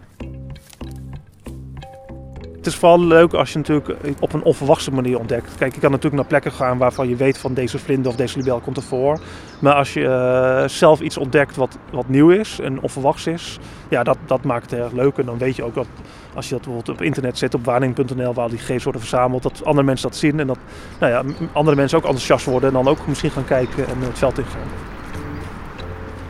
Het 2.61 2.69
is 2.69 2.75
vooral 2.75 3.01
leuk 3.01 3.33
als 3.33 3.53
je 3.53 3.59
natuurlijk 3.59 3.89
op 4.21 4.33
een 4.33 4.43
onverwachte 4.43 4.91
manier 4.91 5.19
ontdekt. 5.19 5.55
Kijk, 5.59 5.75
je 5.75 5.81
kan 5.81 5.91
natuurlijk 5.91 6.17
naar 6.17 6.31
plekken 6.31 6.53
gaan 6.53 6.79
waarvan 6.79 7.09
je 7.09 7.17
weet 7.17 7.39
van 7.39 7.55
deze 7.55 7.79
vlinder 7.79 8.11
of 8.11 8.17
deze 8.17 8.39
libel 8.39 8.59
komt 8.59 8.77
ervoor. 8.77 9.21
Maar 9.59 9.75
als 9.75 9.93
je 9.93 10.07
eh, 10.07 10.69
zelf 10.69 11.01
iets 11.01 11.17
ontdekt 11.17 11.57
wat, 11.57 11.79
wat 11.93 12.09
nieuw 12.09 12.31
is 12.31 12.59
en 12.59 12.81
onverwachts 12.81 13.27
is, 13.27 13.59
ja, 13.89 14.03
dat, 14.03 14.19
dat 14.27 14.45
maakt 14.45 14.71
het 14.71 14.81
erg 14.81 14.93
leuk. 14.93 15.19
En 15.19 15.27
dan 15.27 15.39
weet 15.39 15.57
je 15.57 15.63
ook 15.63 15.75
dat 15.75 15.87
als 16.35 16.49
je 16.49 16.55
dat 16.55 16.65
bijvoorbeeld 16.65 16.99
op 16.99 17.05
internet 17.05 17.39
zet, 17.39 17.55
op 17.55 17.65
waarneming.nl, 17.65 18.35
waar 18.35 18.49
die 18.49 18.59
gegevens 18.59 18.85
worden 18.85 19.03
verzameld, 19.03 19.43
dat 19.43 19.65
andere 19.65 19.87
mensen 19.87 20.09
dat 20.09 20.19
zien 20.19 20.41
en 20.41 20.47
dat 20.47 20.59
nou 20.99 21.13
ja, 21.13 21.47
andere 21.53 21.77
mensen 21.77 21.99
ook 21.99 22.05
enthousiast 22.05 22.47
worden 22.47 22.69
en 22.69 22.75
dan 22.75 22.89
ook 22.89 23.07
misschien 23.07 23.31
gaan 23.31 23.45
kijken 23.45 23.87
en 23.87 24.01
het 24.01 24.19
veld 24.19 24.39
ingaan. 24.39 25.00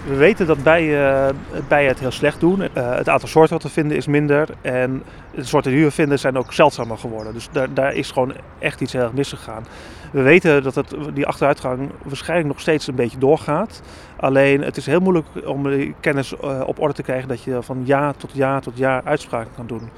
We 0.06 0.14
weten 0.16 0.46
dat 0.46 0.62
bijen, 0.62 1.36
bijen 1.68 1.88
het 1.88 1.98
heel 1.98 2.10
slecht 2.10 2.40
doen. 2.40 2.60
Uh, 2.60 2.68
het 2.96 3.08
aantal 3.08 3.28
soorten 3.28 3.52
wat 3.52 3.62
we 3.62 3.68
vinden 3.68 3.96
is 3.96 4.06
minder. 4.06 4.48
En 4.60 5.02
de 5.34 5.44
soorten 5.44 5.72
die 5.72 5.84
we 5.84 5.90
vinden 5.90 6.18
zijn 6.18 6.38
ook 6.38 6.52
zeldzamer 6.52 6.98
geworden. 6.98 7.32
Dus 7.32 7.48
daar, 7.52 7.74
daar 7.74 7.94
is 7.94 8.10
gewoon 8.10 8.32
echt 8.58 8.80
iets 8.80 8.92
heel 8.92 9.02
erg 9.02 9.12
misgegaan. 9.12 9.66
We 10.12 10.22
weten 10.22 10.62
dat 10.62 10.94
die 11.14 11.26
achteruitgang 11.26 11.90
waarschijnlijk 12.02 12.48
nog 12.48 12.60
steeds 12.60 12.86
een 12.86 12.94
beetje 12.94 13.18
doorgaat. 13.18 13.82
Alleen 14.16 14.62
het 14.62 14.76
is 14.76 14.86
heel 14.86 15.00
moeilijk 15.00 15.26
om 15.44 15.66
kennis 16.00 16.34
uh, 16.44 16.60
op 16.66 16.80
orde 16.80 16.94
te 16.94 17.02
krijgen 17.02 17.28
dat 17.28 17.42
je 17.42 17.62
van 17.62 17.82
jaar 17.84 18.16
tot 18.16 18.30
jaar 18.32 18.60
tot 18.60 18.78
jaar 18.78 19.02
uitspraken 19.04 19.52
kan 19.54 19.66
doen 19.66 19.90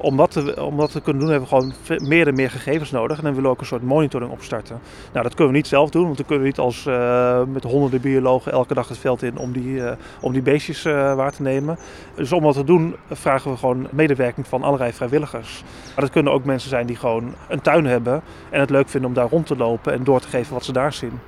om 0.00 0.16
dat, 0.16 0.30
te, 0.30 0.64
om 0.64 0.88
kunnen 1.02 1.22
doen 1.22 1.30
hebben 1.30 1.48
we 1.48 1.54
gewoon 1.56 1.72
meer 2.08 2.26
en 2.26 2.34
meer 2.34 2.50
gegevens 2.50 2.90
nodig. 2.90 3.16
En 3.16 3.22
dan 3.22 3.32
willen 3.32 3.48
we 3.48 3.54
ook 3.54 3.60
een 3.60 3.66
soort 3.66 3.82
monitoring 3.82 4.30
opstarten. 4.30 4.80
Nou, 5.12 5.22
dat 5.22 5.34
kunnen 5.34 5.52
we 5.52 5.58
niet 5.58 5.66
zelf 5.66 5.90
doen, 5.90 6.04
want 6.04 6.16
dan 6.16 6.26
kunnen 6.26 6.44
we 6.44 6.50
niet 6.50 6.58
als 6.58 6.84
uh, 6.86 7.42
met 7.44 7.62
honderden 7.62 8.00
biologen 8.00 8.52
elke 8.52 8.74
dag 8.74 8.88
het 8.88 8.98
veld 8.98 9.22
in 9.22 9.38
om 9.38 9.52
die, 9.52 9.68
uh, 9.68 9.90
om 10.20 10.32
die 10.32 10.42
beestjes 10.42 10.84
uh, 10.84 11.14
waar 11.14 11.32
te 11.32 11.42
nemen. 11.42 11.78
Dus 12.14 12.32
om 12.32 12.42
dat 12.42 12.54
te 12.54 12.64
doen 12.64 12.96
vragen 13.10 13.50
we 13.50 13.56
gewoon 13.56 13.88
medewerking 13.90 14.46
van 14.46 14.62
allerlei 14.62 14.92
vrijwilligers. 14.92 15.62
Maar 15.94 16.04
dat 16.04 16.10
kunnen 16.10 16.32
ook 16.32 16.44
mensen 16.44 16.68
zijn 16.68 16.86
die 16.86 16.96
gewoon 16.96 17.34
een 17.48 17.60
tuin 17.60 17.86
hebben 17.86 18.22
en 18.50 18.60
het 18.60 18.70
leuk 18.70 18.88
vinden 18.88 19.08
om 19.08 19.14
daar 19.14 19.28
rond 19.28 19.46
te 19.46 19.56
lopen 19.56 19.92
en 19.92 20.04
door 20.04 20.20
te 20.20 20.28
geven 20.28 20.54
wat 20.54 20.64
ze 20.64 20.72
daar 20.72 20.92
zien. 20.92 21.20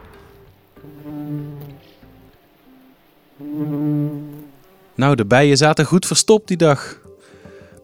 Nou, 4.94 5.14
de 5.14 5.24
bijen 5.24 5.56
zaten 5.56 5.84
goed 5.84 6.06
verstopt 6.06 6.48
die 6.48 6.56
dag. 6.56 6.99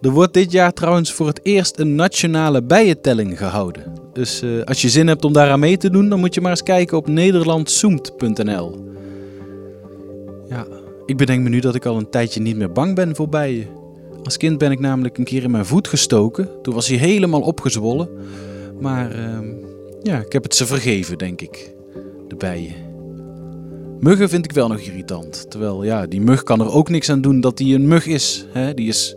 Er 0.00 0.10
wordt 0.10 0.34
dit 0.34 0.52
jaar 0.52 0.72
trouwens 0.72 1.12
voor 1.12 1.26
het 1.26 1.40
eerst 1.42 1.78
een 1.78 1.94
nationale 1.94 2.62
bijentelling 2.62 3.38
gehouden. 3.38 3.92
Dus 4.12 4.42
uh, 4.42 4.62
als 4.62 4.82
je 4.82 4.88
zin 4.88 5.06
hebt 5.06 5.24
om 5.24 5.32
daaraan 5.32 5.60
mee 5.60 5.76
te 5.76 5.90
doen, 5.90 6.08
dan 6.08 6.20
moet 6.20 6.34
je 6.34 6.40
maar 6.40 6.50
eens 6.50 6.62
kijken 6.62 6.96
op 6.96 7.08
nederlandzoemt.nl. 7.08 8.84
Ja, 10.48 10.66
ik 11.06 11.16
bedenk 11.16 11.42
me 11.42 11.48
nu 11.48 11.60
dat 11.60 11.74
ik 11.74 11.84
al 11.84 11.96
een 11.96 12.10
tijdje 12.10 12.40
niet 12.40 12.56
meer 12.56 12.72
bang 12.72 12.94
ben 12.94 13.16
voor 13.16 13.28
bijen. 13.28 13.66
Als 14.22 14.36
kind 14.36 14.58
ben 14.58 14.70
ik 14.70 14.80
namelijk 14.80 15.18
een 15.18 15.24
keer 15.24 15.42
in 15.42 15.50
mijn 15.50 15.66
voet 15.66 15.88
gestoken. 15.88 16.48
Toen 16.62 16.74
was 16.74 16.88
hij 16.88 16.96
helemaal 16.96 17.40
opgezwollen. 17.40 18.08
Maar 18.80 19.18
uh, 19.18 19.38
ja, 20.02 20.18
ik 20.18 20.32
heb 20.32 20.42
het 20.42 20.54
ze 20.54 20.66
vergeven, 20.66 21.18
denk 21.18 21.40
ik. 21.40 21.74
De 22.28 22.36
bijen. 22.36 22.74
Muggen 24.00 24.28
vind 24.28 24.44
ik 24.44 24.52
wel 24.52 24.68
nog 24.68 24.78
irritant. 24.78 25.50
Terwijl, 25.50 25.84
ja, 25.84 26.06
die 26.06 26.20
mug 26.20 26.42
kan 26.42 26.60
er 26.60 26.72
ook 26.72 26.88
niks 26.88 27.10
aan 27.10 27.20
doen 27.20 27.40
dat 27.40 27.58
hij 27.58 27.74
een 27.74 27.88
mug 27.88 28.06
is. 28.06 28.46
Hè? 28.52 28.74
Die 28.74 28.88
is 28.88 29.16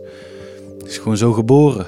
is 0.90 0.98
gewoon 0.98 1.16
zo 1.16 1.32
geboren. 1.32 1.86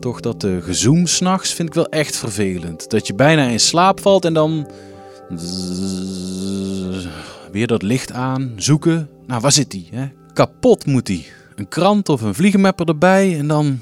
Toch 0.00 0.20
dat 0.20 0.44
uh, 0.44 0.62
gezoem 0.62 1.06
s'nachts 1.06 1.52
vind 1.52 1.68
ik 1.68 1.74
wel 1.74 1.88
echt 1.88 2.16
vervelend. 2.16 2.90
Dat 2.90 3.06
je 3.06 3.14
bijna 3.14 3.46
in 3.46 3.60
slaap 3.60 4.00
valt 4.00 4.24
en 4.24 4.34
dan... 4.34 4.70
Weer 7.52 7.66
dat 7.66 7.82
licht 7.82 8.12
aan, 8.12 8.52
zoeken. 8.56 9.08
Nou, 9.26 9.40
waar 9.40 9.52
zit 9.52 9.70
die? 9.70 9.88
Kapot 10.32 10.86
moet 10.86 11.06
die. 11.06 11.26
Een 11.54 11.68
krant 11.68 12.08
of 12.08 12.20
een 12.20 12.34
vliegenmapper 12.34 12.88
erbij 12.88 13.38
en 13.38 13.48
dan... 13.48 13.80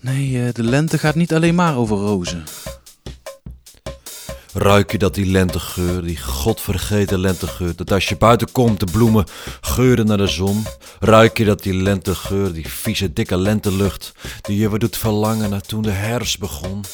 Nee, 0.00 0.30
uh, 0.30 0.52
de 0.52 0.62
lente 0.62 0.98
gaat 0.98 1.14
niet 1.14 1.34
alleen 1.34 1.54
maar 1.54 1.76
over 1.76 1.96
rozen. 1.96 2.44
Ruik 4.52 4.92
je 4.92 4.98
dat 4.98 5.14
die 5.14 5.26
lentegeur, 5.26 6.02
die 6.02 6.16
godvergeten 6.16 7.18
lentegeur, 7.18 7.76
dat 7.76 7.92
als 7.92 8.08
je 8.08 8.16
buiten 8.16 8.52
komt 8.52 8.80
de 8.80 8.86
bloemen 8.92 9.24
geuren 9.60 10.06
naar 10.06 10.16
de 10.16 10.26
zon? 10.26 10.66
Ruik 11.00 11.38
je 11.38 11.44
dat 11.44 11.62
die 11.62 11.74
lentegeur, 11.74 12.52
die 12.52 12.68
vieze 12.68 13.12
dikke 13.12 13.36
lentelucht, 13.36 14.12
die 14.40 14.58
je 14.58 14.70
weer 14.70 14.78
doet 14.78 14.96
verlangen 14.96 15.50
naar 15.50 15.60
toen 15.60 15.82
de 15.82 15.90
herfst 15.90 16.38
begon? 16.38 16.84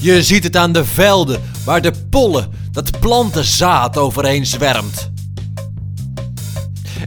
Je 0.00 0.22
ziet 0.22 0.44
het 0.44 0.56
aan 0.56 0.72
de 0.72 0.84
velden, 0.84 1.42
waar 1.64 1.82
de 1.82 1.92
pollen, 2.10 2.50
dat 2.72 3.00
plantenzaad 3.00 3.96
overheen 3.96 4.46
zwermt. 4.46 5.10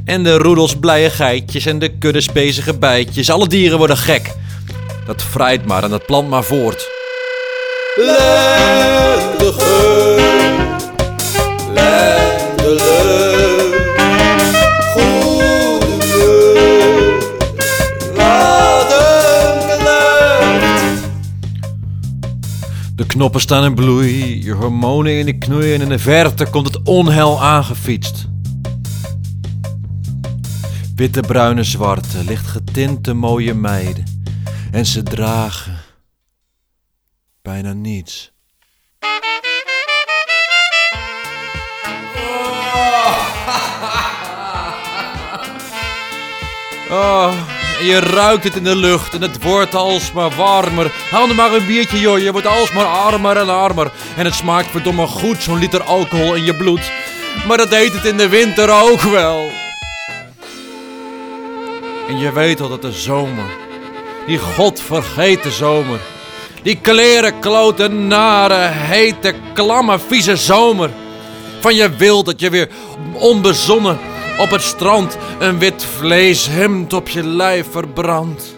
En 0.06 0.24
de 0.24 0.38
roedels 0.38 0.76
blije 0.76 1.10
geitjes 1.10 1.66
en 1.66 1.80
de 1.80 1.98
kuddes 1.98 2.32
bezige 2.32 2.78
bijtjes. 2.78 3.30
Alle 3.30 3.48
dieren 3.48 3.78
worden 3.78 3.98
gek. 3.98 4.34
Dat 5.06 5.24
vrijt 5.24 5.66
maar 5.66 5.84
en 5.84 5.90
dat 5.90 6.06
plant 6.06 6.30
maar 6.30 6.44
voort. 6.44 6.90
Lentegeur, 7.96 9.42
lentelucht, 11.74 12.86
goede 14.94 15.52
De 22.96 23.06
knoppen 23.06 23.42
staan 23.42 23.64
in 23.64 23.76
bloei, 23.76 24.44
je 24.44 24.52
hormonen 24.52 25.14
in 25.14 25.26
de 25.26 25.38
knoeien 25.38 25.74
en 25.74 25.82
in 25.82 25.90
de 25.90 26.00
verte 26.00 26.46
komt 26.46 26.68
het 26.68 26.82
onheil 26.84 27.42
aangefietst. 27.42 28.31
Witte, 30.96 31.22
bruine, 31.22 31.64
zwarte, 31.64 32.24
licht 32.24 32.48
getinte 32.48 33.14
mooie 33.14 33.54
meiden. 33.54 34.06
En 34.72 34.86
ze 34.86 35.04
dragen 35.04 35.78
bijna 37.42 37.74
niets. 37.74 38.32
Oh, 46.92 47.34
en 47.80 47.86
je 47.86 48.00
ruikt 48.00 48.44
het 48.44 48.56
in 48.56 48.64
de 48.64 48.76
lucht 48.76 49.14
en 49.14 49.22
het 49.22 49.44
wordt 49.44 49.76
alsmaar 49.76 50.36
warmer. 50.36 50.92
Haal 51.12 51.30
er 51.30 51.36
maar 51.36 51.54
een 51.54 51.66
biertje, 51.66 52.00
joh. 52.00 52.20
Je 52.20 52.32
wordt 52.32 52.48
alsmaar 52.48 52.86
armer 52.86 53.38
en 53.38 53.50
armer. 53.50 53.92
En 54.16 54.26
het 54.26 54.34
smaakt 54.34 54.72
verdomme 54.72 55.08
goed, 55.08 55.42
zo'n 55.42 55.60
liter 55.60 55.84
alcohol 55.84 56.36
in 56.36 56.44
je 56.44 56.56
bloed. 56.56 56.92
Maar 57.48 57.58
dat 57.58 57.70
deed 57.70 57.94
het 57.94 58.06
in 58.06 58.18
de 58.18 58.30
winter 58.30 58.70
ook 58.70 59.02
wel. 59.02 59.61
En 62.12 62.18
je 62.18 62.32
weet 62.32 62.62
al 62.62 62.70
dat 62.70 62.82
de 62.82 62.92
zomer, 62.92 63.50
die 64.28 64.38
godvergeten 64.38 65.52
zomer, 65.52 66.00
die 66.64 66.80
kleren 66.82 67.40
klote, 67.40 67.88
nare, 67.88 68.70
hete, 68.72 69.34
klamme, 69.54 70.00
vieze 70.00 70.36
zomer. 70.36 70.90
Van 71.60 71.76
je 71.76 71.90
wil 71.96 72.24
dat 72.24 72.40
je 72.40 72.50
weer 72.50 72.70
onbezonnen 73.14 74.00
op 74.40 74.50
het 74.50 74.62
strand 74.62 75.18
een 75.40 75.60
wit 75.60 75.84
vleeshemd 75.84 76.94
op 76.94 77.10
je 77.10 77.24
lijf 77.24 77.72
verbrandt. 77.72 78.56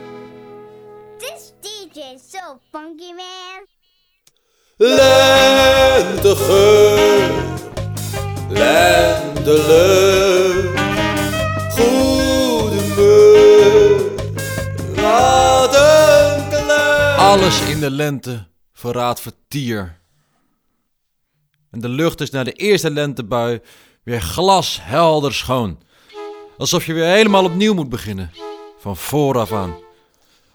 This 1.17 1.53
DJ 1.62 2.00
so 2.31 2.60
funky 2.72 3.13
man. 3.15 3.65
Lentegeur, 4.77 5.12
lentelucht, 8.50 9.91
goede 11.69 12.12
Alles 17.17 17.62
in 17.62 17.79
de 17.79 17.91
lente 17.91 18.48
verraadt 18.74 19.22
vertier. 19.22 20.00
En 21.72 21.79
de 21.79 21.89
lucht 21.89 22.22
is 22.22 22.29
na 22.29 22.43
de 22.43 22.51
eerste 22.51 22.89
lentebui 22.89 23.62
weer 24.03 24.22
glashelder 24.22 25.34
schoon. 25.34 25.79
Alsof 26.58 26.86
je 26.86 26.93
weer 26.93 27.05
helemaal 27.05 27.43
opnieuw 27.43 27.74
moet 27.74 27.89
beginnen. 27.89 28.32
Van 28.79 28.98
vooraf 28.98 29.51
aan. 29.51 29.75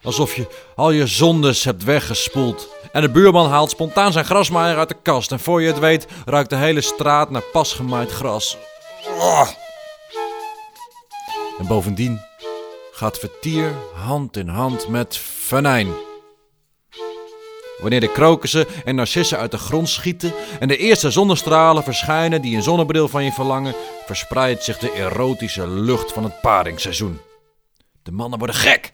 Alsof 0.02 0.36
je 0.36 0.46
al 0.76 0.90
je 0.90 1.06
zondes 1.06 1.64
hebt 1.64 1.84
weggespoeld. 1.84 2.68
En 2.92 3.02
de 3.02 3.10
buurman 3.10 3.50
haalt 3.50 3.70
spontaan 3.70 4.12
zijn 4.12 4.24
grasmaaier 4.24 4.78
uit 4.78 4.88
de 4.88 5.02
kast. 5.02 5.32
En 5.32 5.40
voor 5.40 5.62
je 5.62 5.66
het 5.66 5.78
weet 5.78 6.06
ruikt 6.24 6.50
de 6.50 6.56
hele 6.56 6.80
straat 6.80 7.30
naar 7.30 7.44
pas 7.52 7.72
gemaaid 7.72 8.10
gras. 8.10 8.56
Oh. 9.18 9.48
En 11.58 11.66
bovendien 11.66 12.27
gaat 12.98 13.18
vertier 13.18 13.72
hand 13.94 14.36
in 14.36 14.48
hand 14.48 14.88
met 14.88 15.16
venijn. 15.16 15.88
Wanneer 17.80 18.00
de 18.00 18.12
krokussen 18.12 18.66
en 18.84 18.94
narcissen 18.94 19.38
uit 19.38 19.50
de 19.50 19.58
grond 19.58 19.88
schieten 19.88 20.32
en 20.60 20.68
de 20.68 20.76
eerste 20.76 21.10
zonnestralen 21.10 21.82
verschijnen 21.82 22.42
die 22.42 22.56
een 22.56 22.62
zonnebril 22.62 23.08
van 23.08 23.24
je 23.24 23.32
verlangen, 23.32 23.74
verspreidt 24.06 24.64
zich 24.64 24.78
de 24.78 24.92
erotische 24.92 25.68
lucht 25.68 26.12
van 26.12 26.24
het 26.24 26.40
paringsseizoen. 26.40 27.20
De 28.02 28.12
mannen 28.12 28.38
worden 28.38 28.56
gek. 28.56 28.90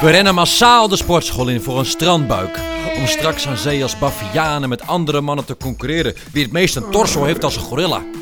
We 0.00 0.10
rennen 0.10 0.34
massaal 0.34 0.88
de 0.88 0.96
sportschool 0.96 1.48
in 1.48 1.60
voor 1.60 1.78
een 1.78 1.86
strandbuik. 1.86 2.73
Om 2.96 3.06
straks 3.06 3.46
aan 3.46 3.56
zee 3.56 3.82
als 3.82 3.98
bavianen 3.98 4.68
met 4.68 4.86
andere 4.86 5.20
mannen 5.20 5.44
te 5.44 5.56
concurreren. 5.56 6.14
Wie 6.32 6.42
het 6.42 6.52
meest 6.52 6.76
een 6.76 6.90
torso 6.90 7.24
heeft 7.24 7.44
als 7.44 7.56
een 7.56 7.62
gorilla. 7.62 8.02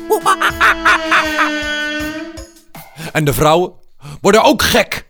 En 3.11 3.25
de 3.25 3.33
vrouwen 3.33 3.71
worden 4.21 4.43
ook 4.43 4.61
gek. 4.61 5.05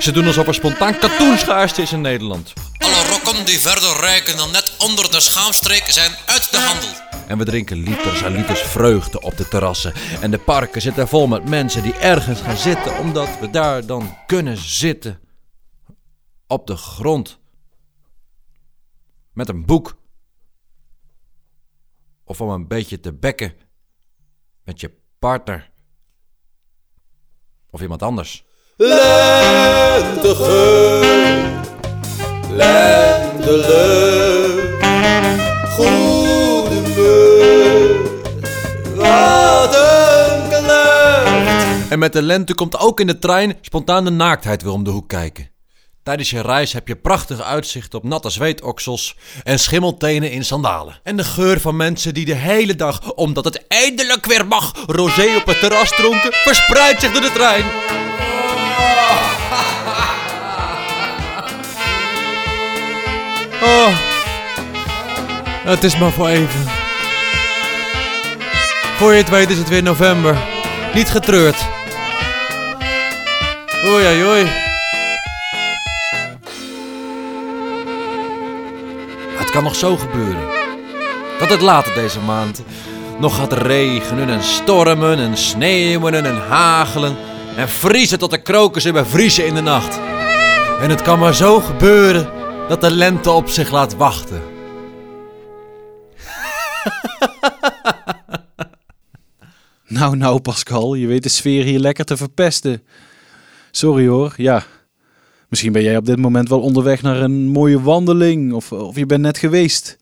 Ze 0.00 0.12
doen 0.12 0.26
alsof 0.26 0.46
er 0.46 0.54
spontaan 0.54 0.98
katoenschaarste 0.98 1.82
is 1.82 1.92
in 1.92 2.00
Nederland. 2.00 2.52
Alle 2.78 3.06
rokken 3.10 3.44
die 3.44 3.60
verder 3.60 4.00
rijken 4.00 4.36
dan 4.36 4.50
net 4.50 4.72
onder 4.78 5.10
de 5.10 5.20
schaamstreek 5.20 5.84
zijn 5.86 6.10
uit 6.26 6.50
de 6.50 6.58
handel. 6.58 6.88
En 7.26 7.38
we 7.38 7.44
drinken 7.44 7.76
liters 7.76 8.22
en 8.22 8.32
liters 8.32 8.60
vreugde 8.60 9.20
op 9.20 9.36
de 9.36 9.48
terrassen. 9.48 9.92
En 10.20 10.30
de 10.30 10.38
parken 10.38 10.80
zitten 10.80 11.08
vol 11.08 11.26
met 11.26 11.48
mensen 11.48 11.82
die 11.82 11.94
ergens 11.94 12.40
gaan 12.40 12.56
zitten, 12.56 12.98
omdat 12.98 13.28
we 13.40 13.50
daar 13.50 13.86
dan 13.86 14.16
kunnen 14.26 14.56
zitten. 14.56 15.18
Op 16.52 16.66
de 16.66 16.76
grond. 16.76 17.38
Met 19.32 19.48
een 19.48 19.66
boek. 19.66 19.96
Of 22.24 22.40
om 22.40 22.48
een 22.48 22.68
beetje 22.68 23.00
te 23.00 23.12
bekken. 23.12 23.54
Met 24.64 24.80
je 24.80 24.90
partner. 25.18 25.70
Of 27.70 27.80
iemand 27.80 28.02
anders. 28.02 28.44
Lentegeur, 28.76 29.32
goede 35.70 36.82
wat 38.96 39.74
een. 39.74 39.90
En 41.90 41.98
met 41.98 42.12
de 42.12 42.22
lente 42.22 42.54
komt 42.54 42.78
ook 42.78 43.00
in 43.00 43.06
de 43.06 43.18
trein 43.18 43.58
spontaan 43.60 44.04
de 44.04 44.10
naaktheid 44.10 44.62
weer 44.62 44.72
om 44.72 44.84
de 44.84 44.90
hoek 44.90 45.08
kijken. 45.08 45.51
Tijdens 46.02 46.30
je 46.30 46.40
reis 46.40 46.72
heb 46.72 46.88
je 46.88 46.96
prachtig 46.96 47.40
uitzicht 47.40 47.94
op 47.94 48.04
natte 48.04 48.30
zweetoksels 48.30 49.16
en 49.42 49.58
schimmeltenen 49.58 50.30
in 50.30 50.44
sandalen. 50.44 51.00
En 51.02 51.16
de 51.16 51.24
geur 51.24 51.60
van 51.60 51.76
mensen 51.76 52.14
die 52.14 52.24
de 52.24 52.34
hele 52.34 52.76
dag, 52.76 53.12
omdat 53.12 53.44
het 53.44 53.66
eindelijk 53.68 54.26
weer 54.26 54.46
mag, 54.46 54.72
rosé 54.86 55.36
op 55.36 55.46
het 55.46 55.60
terras 55.60 55.90
dronken, 55.90 56.32
verspreidt 56.32 57.00
zich 57.00 57.12
door 57.12 57.20
de 57.20 57.32
trein. 57.32 57.64
Oh, 63.62 63.88
het 65.64 65.84
is 65.84 65.98
maar 65.98 66.12
voor 66.12 66.28
even. 66.28 66.70
Voor 68.96 69.12
je 69.12 69.18
het 69.18 69.28
weet 69.28 69.50
is 69.50 69.58
het 69.58 69.68
weer 69.68 69.82
november. 69.82 70.38
Niet 70.94 71.10
getreurd. 71.10 71.56
Oei, 73.84 74.06
oei, 74.06 74.24
oei. 74.24 74.71
Kan 79.52 79.64
nog 79.64 79.76
zo 79.76 79.96
gebeuren. 79.96 80.48
Dat 81.38 81.50
het 81.50 81.60
later 81.60 81.94
deze 81.94 82.20
maand 82.20 82.62
nog 83.18 83.36
gaat 83.36 83.52
regenen 83.52 84.28
en 84.28 84.42
stormen 84.42 85.18
en 85.18 85.36
sneeuwen 85.36 86.14
en 86.14 86.36
hagelen. 86.36 87.16
En 87.56 87.68
vriezen 87.68 88.18
tot 88.18 88.30
de 88.30 88.42
krokussen 88.42 88.92
bevriezen 88.92 89.46
in 89.46 89.54
de 89.54 89.60
nacht. 89.60 90.00
En 90.80 90.90
het 90.90 91.02
kan 91.02 91.18
maar 91.18 91.34
zo 91.34 91.60
gebeuren 91.60 92.30
dat 92.68 92.80
de 92.80 92.90
lente 92.90 93.30
op 93.30 93.48
zich 93.48 93.70
laat 93.70 93.96
wachten. 93.96 94.42
Nou, 99.86 100.16
nou, 100.16 100.40
Pascal, 100.40 100.94
je 100.94 101.06
weet 101.06 101.22
de 101.22 101.28
sfeer 101.28 101.64
hier 101.64 101.78
lekker 101.78 102.04
te 102.04 102.16
verpesten. 102.16 102.82
Sorry 103.70 104.06
hoor, 104.06 104.34
ja. 104.36 104.62
Misschien 105.52 105.72
ben 105.72 105.82
jij 105.82 105.96
op 105.96 106.06
dit 106.06 106.18
moment 106.18 106.48
wel 106.48 106.60
onderweg 106.60 107.02
naar 107.02 107.20
een 107.20 107.48
mooie 107.48 107.80
wandeling 107.80 108.52
of, 108.52 108.72
of 108.72 108.96
je 108.96 109.06
bent 109.06 109.20
net 109.20 109.38
geweest. 109.38 109.98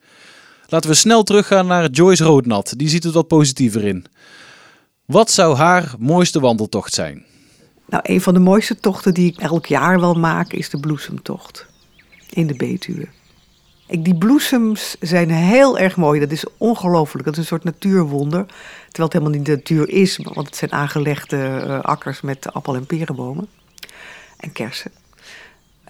Laten 0.66 0.90
we 0.90 0.97
snel 0.97 1.23
teruggaan 1.23 1.67
naar 1.67 1.91
Joyce 1.91 2.25
Roodnat. 2.25 2.75
Die 2.76 2.89
ziet 2.89 3.04
het 3.04 3.15
wat 3.15 3.28
positiever 3.28 3.84
in. 3.84 4.04
Wat 5.04 5.30
zou 5.30 5.56
haar 5.56 5.95
mooiste 5.99 6.41
wandeltocht 6.41 6.95
zijn? 6.95 7.25
Nou, 7.86 8.02
een 8.06 8.21
van 8.21 8.34
de 8.34 8.41
mooiste 8.41 8.80
tochten 8.80 9.15
die 9.15 9.32
ik 9.32 9.39
elk 9.39 9.67
jaar 9.67 10.00
wel 10.00 10.15
maak 10.15 10.52
is 10.52 10.71
de 10.71 10.80
bloesemtocht 10.80 11.67
in 12.28 12.47
de 12.47 12.54
Betuwe. 12.54 13.08
Die 13.86 14.19
bloesems 14.19 14.97
zijn 15.00 15.30
heel 15.30 15.78
erg 15.78 15.97
mooi. 15.97 16.21
Dat 16.21 16.30
is 16.30 16.45
ongelooflijk. 16.58 17.25
Dat 17.25 17.34
is 17.34 17.41
een 17.41 17.47
soort 17.47 17.65
natuurwonder. 17.65 18.47
Terwijl 18.47 19.08
het 19.08 19.13
helemaal 19.13 19.34
niet 19.34 19.47
de 19.47 19.54
natuur 19.54 19.89
is, 19.89 20.17
want 20.17 20.47
het 20.47 20.56
zijn 20.56 20.73
aangelegde 20.73 21.36
eh, 21.36 21.80
akkers 21.80 22.21
met 22.21 22.52
appel- 22.52 22.75
en 22.75 22.86
perenbomen 22.86 23.49
en 24.36 24.52
kersen. 24.52 25.00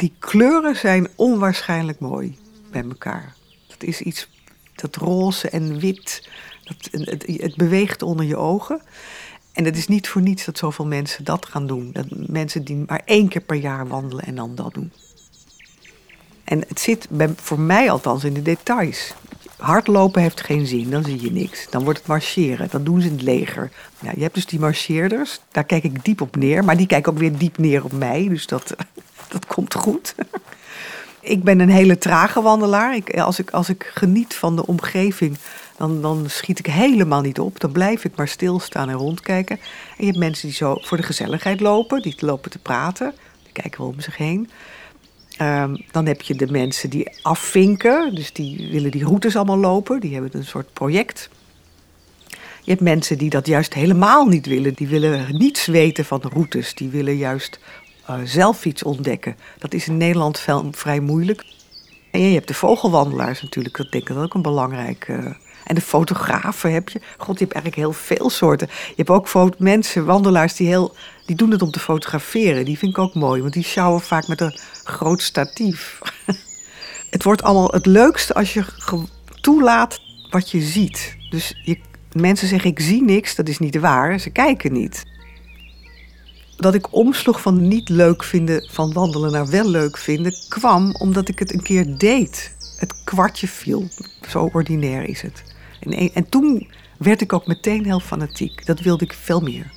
Die 0.01 0.13
kleuren 0.19 0.77
zijn 0.77 1.09
onwaarschijnlijk 1.17 1.99
mooi 1.99 2.39
bij 2.71 2.83
elkaar. 2.83 3.35
Dat 3.67 3.83
is 3.83 4.01
iets, 4.01 4.29
dat 4.75 4.97
roze 4.97 5.49
en 5.49 5.79
wit, 5.79 6.29
dat, 6.65 6.89
het, 7.07 7.57
beweegt 7.57 8.03
onder 8.03 8.27
je 8.27 8.37
ogen. 8.37 8.81
En 9.53 9.65
het 9.65 9.77
is 9.77 9.89
niet 9.89 10.09
voor 10.09 10.23
niets 10.23 10.45
dat 10.45 10.59
zoveel 10.59 10.87
mensen 10.87 11.25
dat 11.25 11.47
gaan 11.47 11.67
doen. 11.67 11.91
Dat 11.93 12.07
mensen 12.11 12.65
die 12.65 12.85
maar 12.87 13.03
één 13.05 13.29
keer 13.29 13.41
per 13.41 13.57
jaar 13.57 13.89
wandelen 13.89 14.25
en 14.25 14.35
dan 14.35 14.55
dat 14.55 14.75
doen. 14.75 14.93
En 16.45 16.65
het 16.69 16.81
zit 16.81 17.09
voor 17.37 17.61
mij 17.61 17.91
althans 17.91 18.25
in 18.25 18.35
de 18.35 18.43
details. 18.43 19.15
Hardlopen 19.57 20.23
heeft 20.23 20.41
geen 20.41 20.67
zin, 20.67 20.91
dan 20.91 21.05
zie 21.05 21.23
je 21.23 21.33
niks. 21.33 21.71
Dan 21.71 21.85
wordt 21.85 21.99
het 21.99 22.09
marcheren, 22.09 22.69
dat 22.71 22.85
doen 22.85 23.01
ze 23.01 23.07
in 23.07 23.13
het 23.13 23.23
leger. 23.23 23.73
Nou, 23.99 24.15
je 24.17 24.23
hebt 24.23 24.35
dus 24.35 24.47
die 24.47 24.61
marcheerders, 24.61 25.41
daar 25.51 25.65
kijk 25.65 25.85
ik 25.85 26.05
diep 26.05 26.21
op 26.21 26.37
neer. 26.37 26.65
Maar 26.65 26.77
die 26.77 26.87
kijken 26.87 27.13
ook 27.13 27.19
weer 27.19 27.39
diep 27.39 27.59
neer 27.59 27.85
op 27.85 27.93
mij, 27.93 28.29
dus 28.29 28.47
dat, 28.47 28.75
dat 29.35 29.47
komt 29.47 29.75
goed. 29.75 30.15
Ik 31.21 31.45
ben 31.45 31.61
een 31.61 31.71
hele 31.71 31.99
trage 31.99 32.43
wandelaar. 32.43 32.95
Ik, 32.95 33.19
als, 33.19 33.39
ik, 33.39 33.51
als 33.51 33.69
ik 33.69 33.91
geniet 33.95 34.35
van 34.35 34.57
de 34.57 34.67
omgeving, 34.67 35.37
dan, 35.77 36.03
dan 36.03 36.25
schiet 36.29 36.59
ik 36.59 36.67
helemaal 36.67 37.21
niet 37.21 37.41
op. 37.41 37.61
Dan 37.61 37.73
blijf 37.73 38.05
ik 38.05 38.17
maar 38.17 38.29
stilstaan 38.29 38.89
en 38.89 38.95
rondkijken. 38.95 39.57
En 39.57 39.97
je 39.97 40.07
hebt 40.07 40.19
mensen 40.19 40.49
die 40.49 40.57
zo 40.57 40.77
voor 40.81 40.97
de 40.97 41.03
gezelligheid 41.03 41.61
lopen, 41.61 42.03
die 42.03 42.15
lopen 42.19 42.51
te 42.51 42.59
praten. 42.59 43.15
Die 43.43 43.53
kijken 43.53 43.81
wel 43.81 43.91
om 43.91 44.01
zich 44.01 44.17
heen. 44.17 44.51
Ehm, 45.37 45.77
dan 45.91 46.07
heb 46.07 46.23
je 46.23 46.35
de 46.35 46.51
mensen 46.51 46.91
die 46.91 47.19
afvinken, 47.23 48.15
dus 48.15 48.33
die 48.33 48.69
willen 48.71 48.91
die 48.91 49.05
routes 49.05 49.37
allemaal 49.37 49.59
lopen. 49.59 50.01
Die 50.01 50.13
hebben 50.13 50.31
een 50.33 50.45
soort 50.45 50.73
project. 50.73 51.29
Je 52.63 52.71
hebt 52.71 52.81
mensen 52.81 53.19
die 53.19 53.31
dat 53.31 53.47
juist 53.47 53.75
helemaal 53.75 54.27
niet 54.27 54.47
willen. 54.47 54.75
Die 54.75 54.89
willen 54.89 55.37
niets 55.39 55.67
weten 55.67 56.05
van 56.05 56.21
de 56.21 56.29
routes. 56.29 56.75
Die 56.75 56.89
willen 56.89 57.17
juist 57.17 57.59
zelf 58.25 58.65
iets 58.65 58.83
ontdekken. 58.83 59.37
Dat 59.59 59.75
is 59.75 59.89
in 59.89 59.97
Nederland 59.97 60.47
vrij 60.71 61.01
moeilijk. 61.01 61.45
En 62.11 62.21
je 62.21 62.35
hebt 62.35 62.49
de 62.49 62.55
vogelwandelaars 62.55 63.43
natuurlijk. 63.43 63.77
Dat 63.77 63.91
denk 63.91 64.09
ik 64.09 64.15
dat 64.15 64.25
ook 64.25 64.35
een 64.35 64.43
belangrijk. 64.43 65.09
eh, 65.09 65.27
en 65.71 65.77
de 65.77 65.81
fotografen 65.81 66.73
heb 66.73 66.89
je. 66.89 67.01
God, 67.17 67.39
je 67.39 67.45
hebt 67.45 67.57
eigenlijk 67.57 67.77
heel 67.77 68.17
veel 68.17 68.31
soorten. 68.31 68.69
Je 68.71 69.05
hebt 69.05 69.11
ook 69.11 69.59
mensen, 69.59 70.05
wandelaars, 70.05 70.55
die, 70.55 70.67
heel, 70.67 70.95
die 71.27 71.37
doen 71.37 71.51
het 71.51 71.63
om 71.63 71.71
te 71.71 71.79
fotograferen. 71.79 72.65
Die 72.65 72.79
vind 72.79 72.93
ik 72.93 72.99
ook 72.99 73.15
mooi, 73.15 73.41
want 73.41 73.53
die 73.53 73.65
sjouwen 73.65 74.01
vaak 74.01 74.29
met 74.29 74.41
een 74.41 74.59
groot 74.85 75.23
statief. 75.23 75.99
het 77.11 77.23
wordt 77.23 77.43
allemaal 77.43 77.71
het 77.71 77.87
leukste 77.87 78.35
als 78.35 78.55
je 78.55 78.65
toelaat 79.41 80.01
wat 80.31 80.51
je 80.51 80.61
ziet. 80.61 81.17
Dus 81.31 81.61
je, 81.65 81.79
mensen 82.13 82.49
zeggen 82.49 82.71
ik 82.71 82.81
zie 82.81 83.03
niks, 83.03 83.35
dat 83.35 83.49
is 83.49 83.59
niet 83.59 83.79
waar. 83.79 84.19
Ze 84.19 84.31
kijken 84.31 84.73
niet. 84.73 85.05
Dat 86.61 86.75
ik 86.75 86.93
omsloeg 86.95 87.41
van 87.41 87.69
niet 87.69 87.89
leuk 87.89 88.23
vinden 88.25 88.69
van 88.71 88.93
wandelen 88.93 89.33
naar 89.33 89.49
wel 89.51 89.69
leuk 89.69 89.97
vinden, 89.97 90.35
kwam 90.49 90.95
omdat 90.95 91.29
ik 91.29 91.39
het 91.39 91.53
een 91.53 91.63
keer 91.63 91.99
deed. 91.99 92.55
Het 92.77 93.05
kwartje 93.05 93.49
viel. 93.49 93.89
Zo 94.29 94.49
ordinair 94.53 95.05
is 95.09 95.23
het. 95.23 95.43
En, 95.81 96.01
een- 96.01 96.11
en 96.15 96.29
toen 96.29 96.71
werd 96.99 97.21
ik 97.21 97.33
ook 97.33 97.47
meteen 97.47 97.85
heel 97.85 98.01
fanatiek. 98.01 98.67
Dat 98.67 98.81
wilde 98.81 99.05
ik 99.05 99.13
veel 99.13 99.41
meer. 99.41 99.73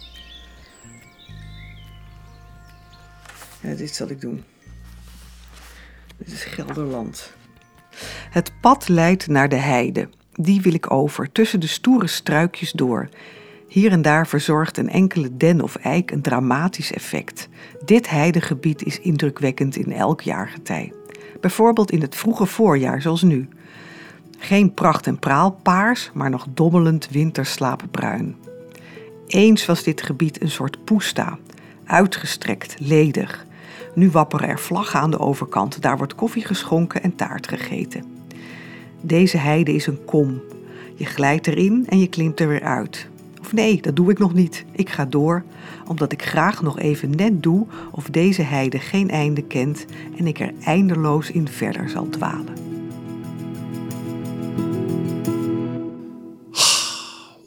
Ja, 3.61 3.73
dit 3.75 3.95
zal 3.95 4.09
ik 4.09 4.21
doen. 4.21 4.43
Dit 6.17 6.27
is 6.31 6.43
Gelderland. 6.43 7.31
Het 8.29 8.51
pad 8.61 8.87
leidt 8.87 9.27
naar 9.27 9.49
de 9.49 9.55
heide. 9.55 10.09
Die 10.33 10.61
wil 10.61 10.73
ik 10.73 10.91
over, 10.91 11.31
tussen 11.31 11.59
de 11.59 11.67
stoere 11.67 12.07
struikjes 12.07 12.71
door. 12.71 13.09
Hier 13.73 13.91
en 13.91 14.01
daar 14.01 14.27
verzorgt 14.27 14.77
een 14.77 14.89
enkele 14.89 15.37
den 15.37 15.61
of 15.61 15.75
eik 15.75 16.11
een 16.11 16.21
dramatisch 16.21 16.93
effect. 16.93 17.49
Dit 17.85 18.09
heidegebied 18.09 18.83
is 18.83 18.99
indrukwekkend 18.99 19.75
in 19.75 19.91
elk 19.91 20.21
jaargetij. 20.21 20.93
Bijvoorbeeld 21.41 21.91
in 21.91 22.01
het 22.01 22.15
vroege 22.15 22.45
voorjaar, 22.45 23.01
zoals 23.01 23.21
nu. 23.21 23.47
Geen 24.37 24.73
pracht 24.73 25.07
en 25.07 25.19
praal 25.19 25.51
paars, 25.51 26.11
maar 26.13 26.29
nog 26.29 26.45
dommelend 26.53 27.07
winterslaapbruin. 27.11 28.35
Eens 29.27 29.65
was 29.65 29.83
dit 29.83 30.01
gebied 30.01 30.41
een 30.41 30.51
soort 30.51 30.83
poesta, 30.83 31.37
uitgestrekt, 31.85 32.75
ledig. 32.79 33.45
Nu 33.95 34.09
wapperen 34.09 34.49
er 34.49 34.59
vlaggen 34.59 34.99
aan 34.99 35.11
de 35.11 35.19
overkant, 35.19 35.81
daar 35.81 35.97
wordt 35.97 36.15
koffie 36.15 36.45
geschonken 36.45 37.03
en 37.03 37.15
taart 37.15 37.47
gegeten. 37.47 38.05
Deze 39.01 39.37
heide 39.37 39.73
is 39.73 39.87
een 39.87 40.05
kom. 40.05 40.41
Je 40.95 41.05
glijdt 41.05 41.47
erin 41.47 41.85
en 41.87 41.99
je 41.99 42.07
klimt 42.07 42.39
er 42.39 42.47
weer 42.47 42.63
uit. 42.63 43.11
Nee, 43.53 43.81
dat 43.81 43.95
doe 43.95 44.11
ik 44.11 44.19
nog 44.19 44.33
niet. 44.33 44.65
Ik 44.71 44.89
ga 44.89 45.05
door, 45.05 45.43
omdat 45.87 46.11
ik 46.11 46.23
graag 46.23 46.61
nog 46.61 46.79
even 46.79 47.09
net 47.09 47.43
doe 47.43 47.67
of 47.91 48.09
deze 48.09 48.41
heide 48.41 48.79
geen 48.79 49.09
einde 49.09 49.43
kent 49.43 49.85
en 50.17 50.27
ik 50.27 50.39
er 50.39 50.53
eindeloos 50.63 51.31
in 51.31 51.47
verder 51.47 51.89
zal 51.89 52.09
dwalen. 52.09 52.53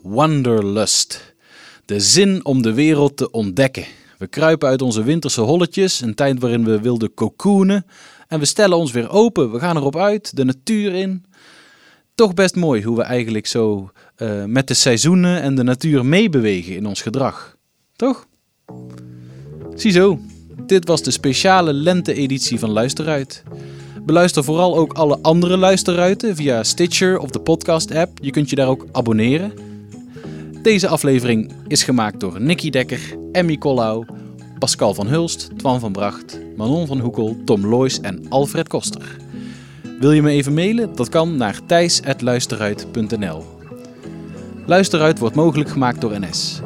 Wanderlust. 0.03 1.35
De 1.85 2.01
zin 2.01 2.45
om 2.45 2.63
de 2.63 2.73
wereld 2.73 3.17
te 3.17 3.31
ontdekken. 3.31 3.85
We 4.19 4.27
kruipen 4.27 4.69
uit 4.69 4.83
onze 4.83 5.03
winterse 5.03 5.41
holletjes, 5.41 6.01
een 6.01 6.15
tijd 6.15 6.41
waarin 6.41 6.65
we 6.65 6.81
wilden 6.81 7.15
cocoonen. 7.15 7.87
En 8.29 8.39
we 8.39 8.45
stellen 8.45 8.77
ons 8.77 8.93
weer 8.93 9.11
open. 9.11 9.53
We 9.53 9.59
gaan 9.59 9.77
erop 9.77 9.97
uit, 9.97 10.37
de 10.37 10.45
natuur 10.45 10.95
in. 10.95 11.25
Toch 12.15 12.35
best 12.35 12.57
mooi 12.57 12.83
hoe 12.83 12.97
we 12.97 13.03
eigenlijk 13.03 13.47
zo 13.47 13.91
eh, 14.17 14.45
met 14.45 14.69
de 14.69 14.75
seizoenen 14.75 15.43
en 15.43 15.55
de 15.55 15.63
natuur 15.63 16.05
meebewegen 16.05 16.77
in 16.77 16.87
ons 16.87 17.03
gedrag. 17.03 17.57
Toch? 17.97 18.27
Ziezo, 19.75 20.21
dit 20.67 20.87
was 20.87 21.03
de 21.03 21.11
speciale 21.11 21.73
lente-editie 21.73 22.59
van 22.59 22.71
Luisteruit. 22.71 23.43
Beluister 24.03 24.45
vooral 24.45 24.77
ook 24.77 24.93
alle 24.93 25.19
andere 25.23 25.57
luisterruiten 25.57 26.37
via 26.37 26.63
Stitcher 26.63 27.19
of 27.19 27.31
de 27.31 27.41
podcast-app. 27.41 28.19
Je 28.21 28.31
kunt 28.31 28.51
je 28.51 28.57
daar 28.57 28.69
ook 28.69 28.87
abonneren. 28.93 29.53
Deze 30.63 30.89
aflevering 30.89 31.53
is 31.69 31.83
gemaakt 31.83 32.21
door 32.21 32.41
Nicky 32.41 32.71
Dekker, 32.71 33.01
Emmy 33.33 33.59
Collau, 33.59 34.05
Pascal 34.59 34.95
van 34.95 35.07
Hulst, 35.07 35.49
Twan 35.57 35.81
van 35.81 35.93
Bracht, 35.93 36.41
Manon 36.57 36.87
van 36.87 37.01
Hoekel, 37.01 37.37
Tom 37.45 37.67
Loijs 37.67 38.01
en 38.01 38.27
Alfred 38.29 38.69
Koster. 38.69 39.17
Wil 40.01 40.13
je 40.13 40.23
me 40.23 40.31
even 40.31 40.55
mailen? 40.55 40.97
Dat 40.97 41.09
kan 41.09 41.37
naar 41.37 41.61
thijs.luisteruit.nl 41.67 43.56
Luisteruit 44.67 45.19
wordt 45.19 45.35
mogelijk 45.35 45.71
gemaakt 45.71 46.01
door 46.01 46.21
NS. 46.21 46.61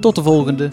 Tot 0.00 0.14
de 0.14 0.22
volgende! 0.22 0.68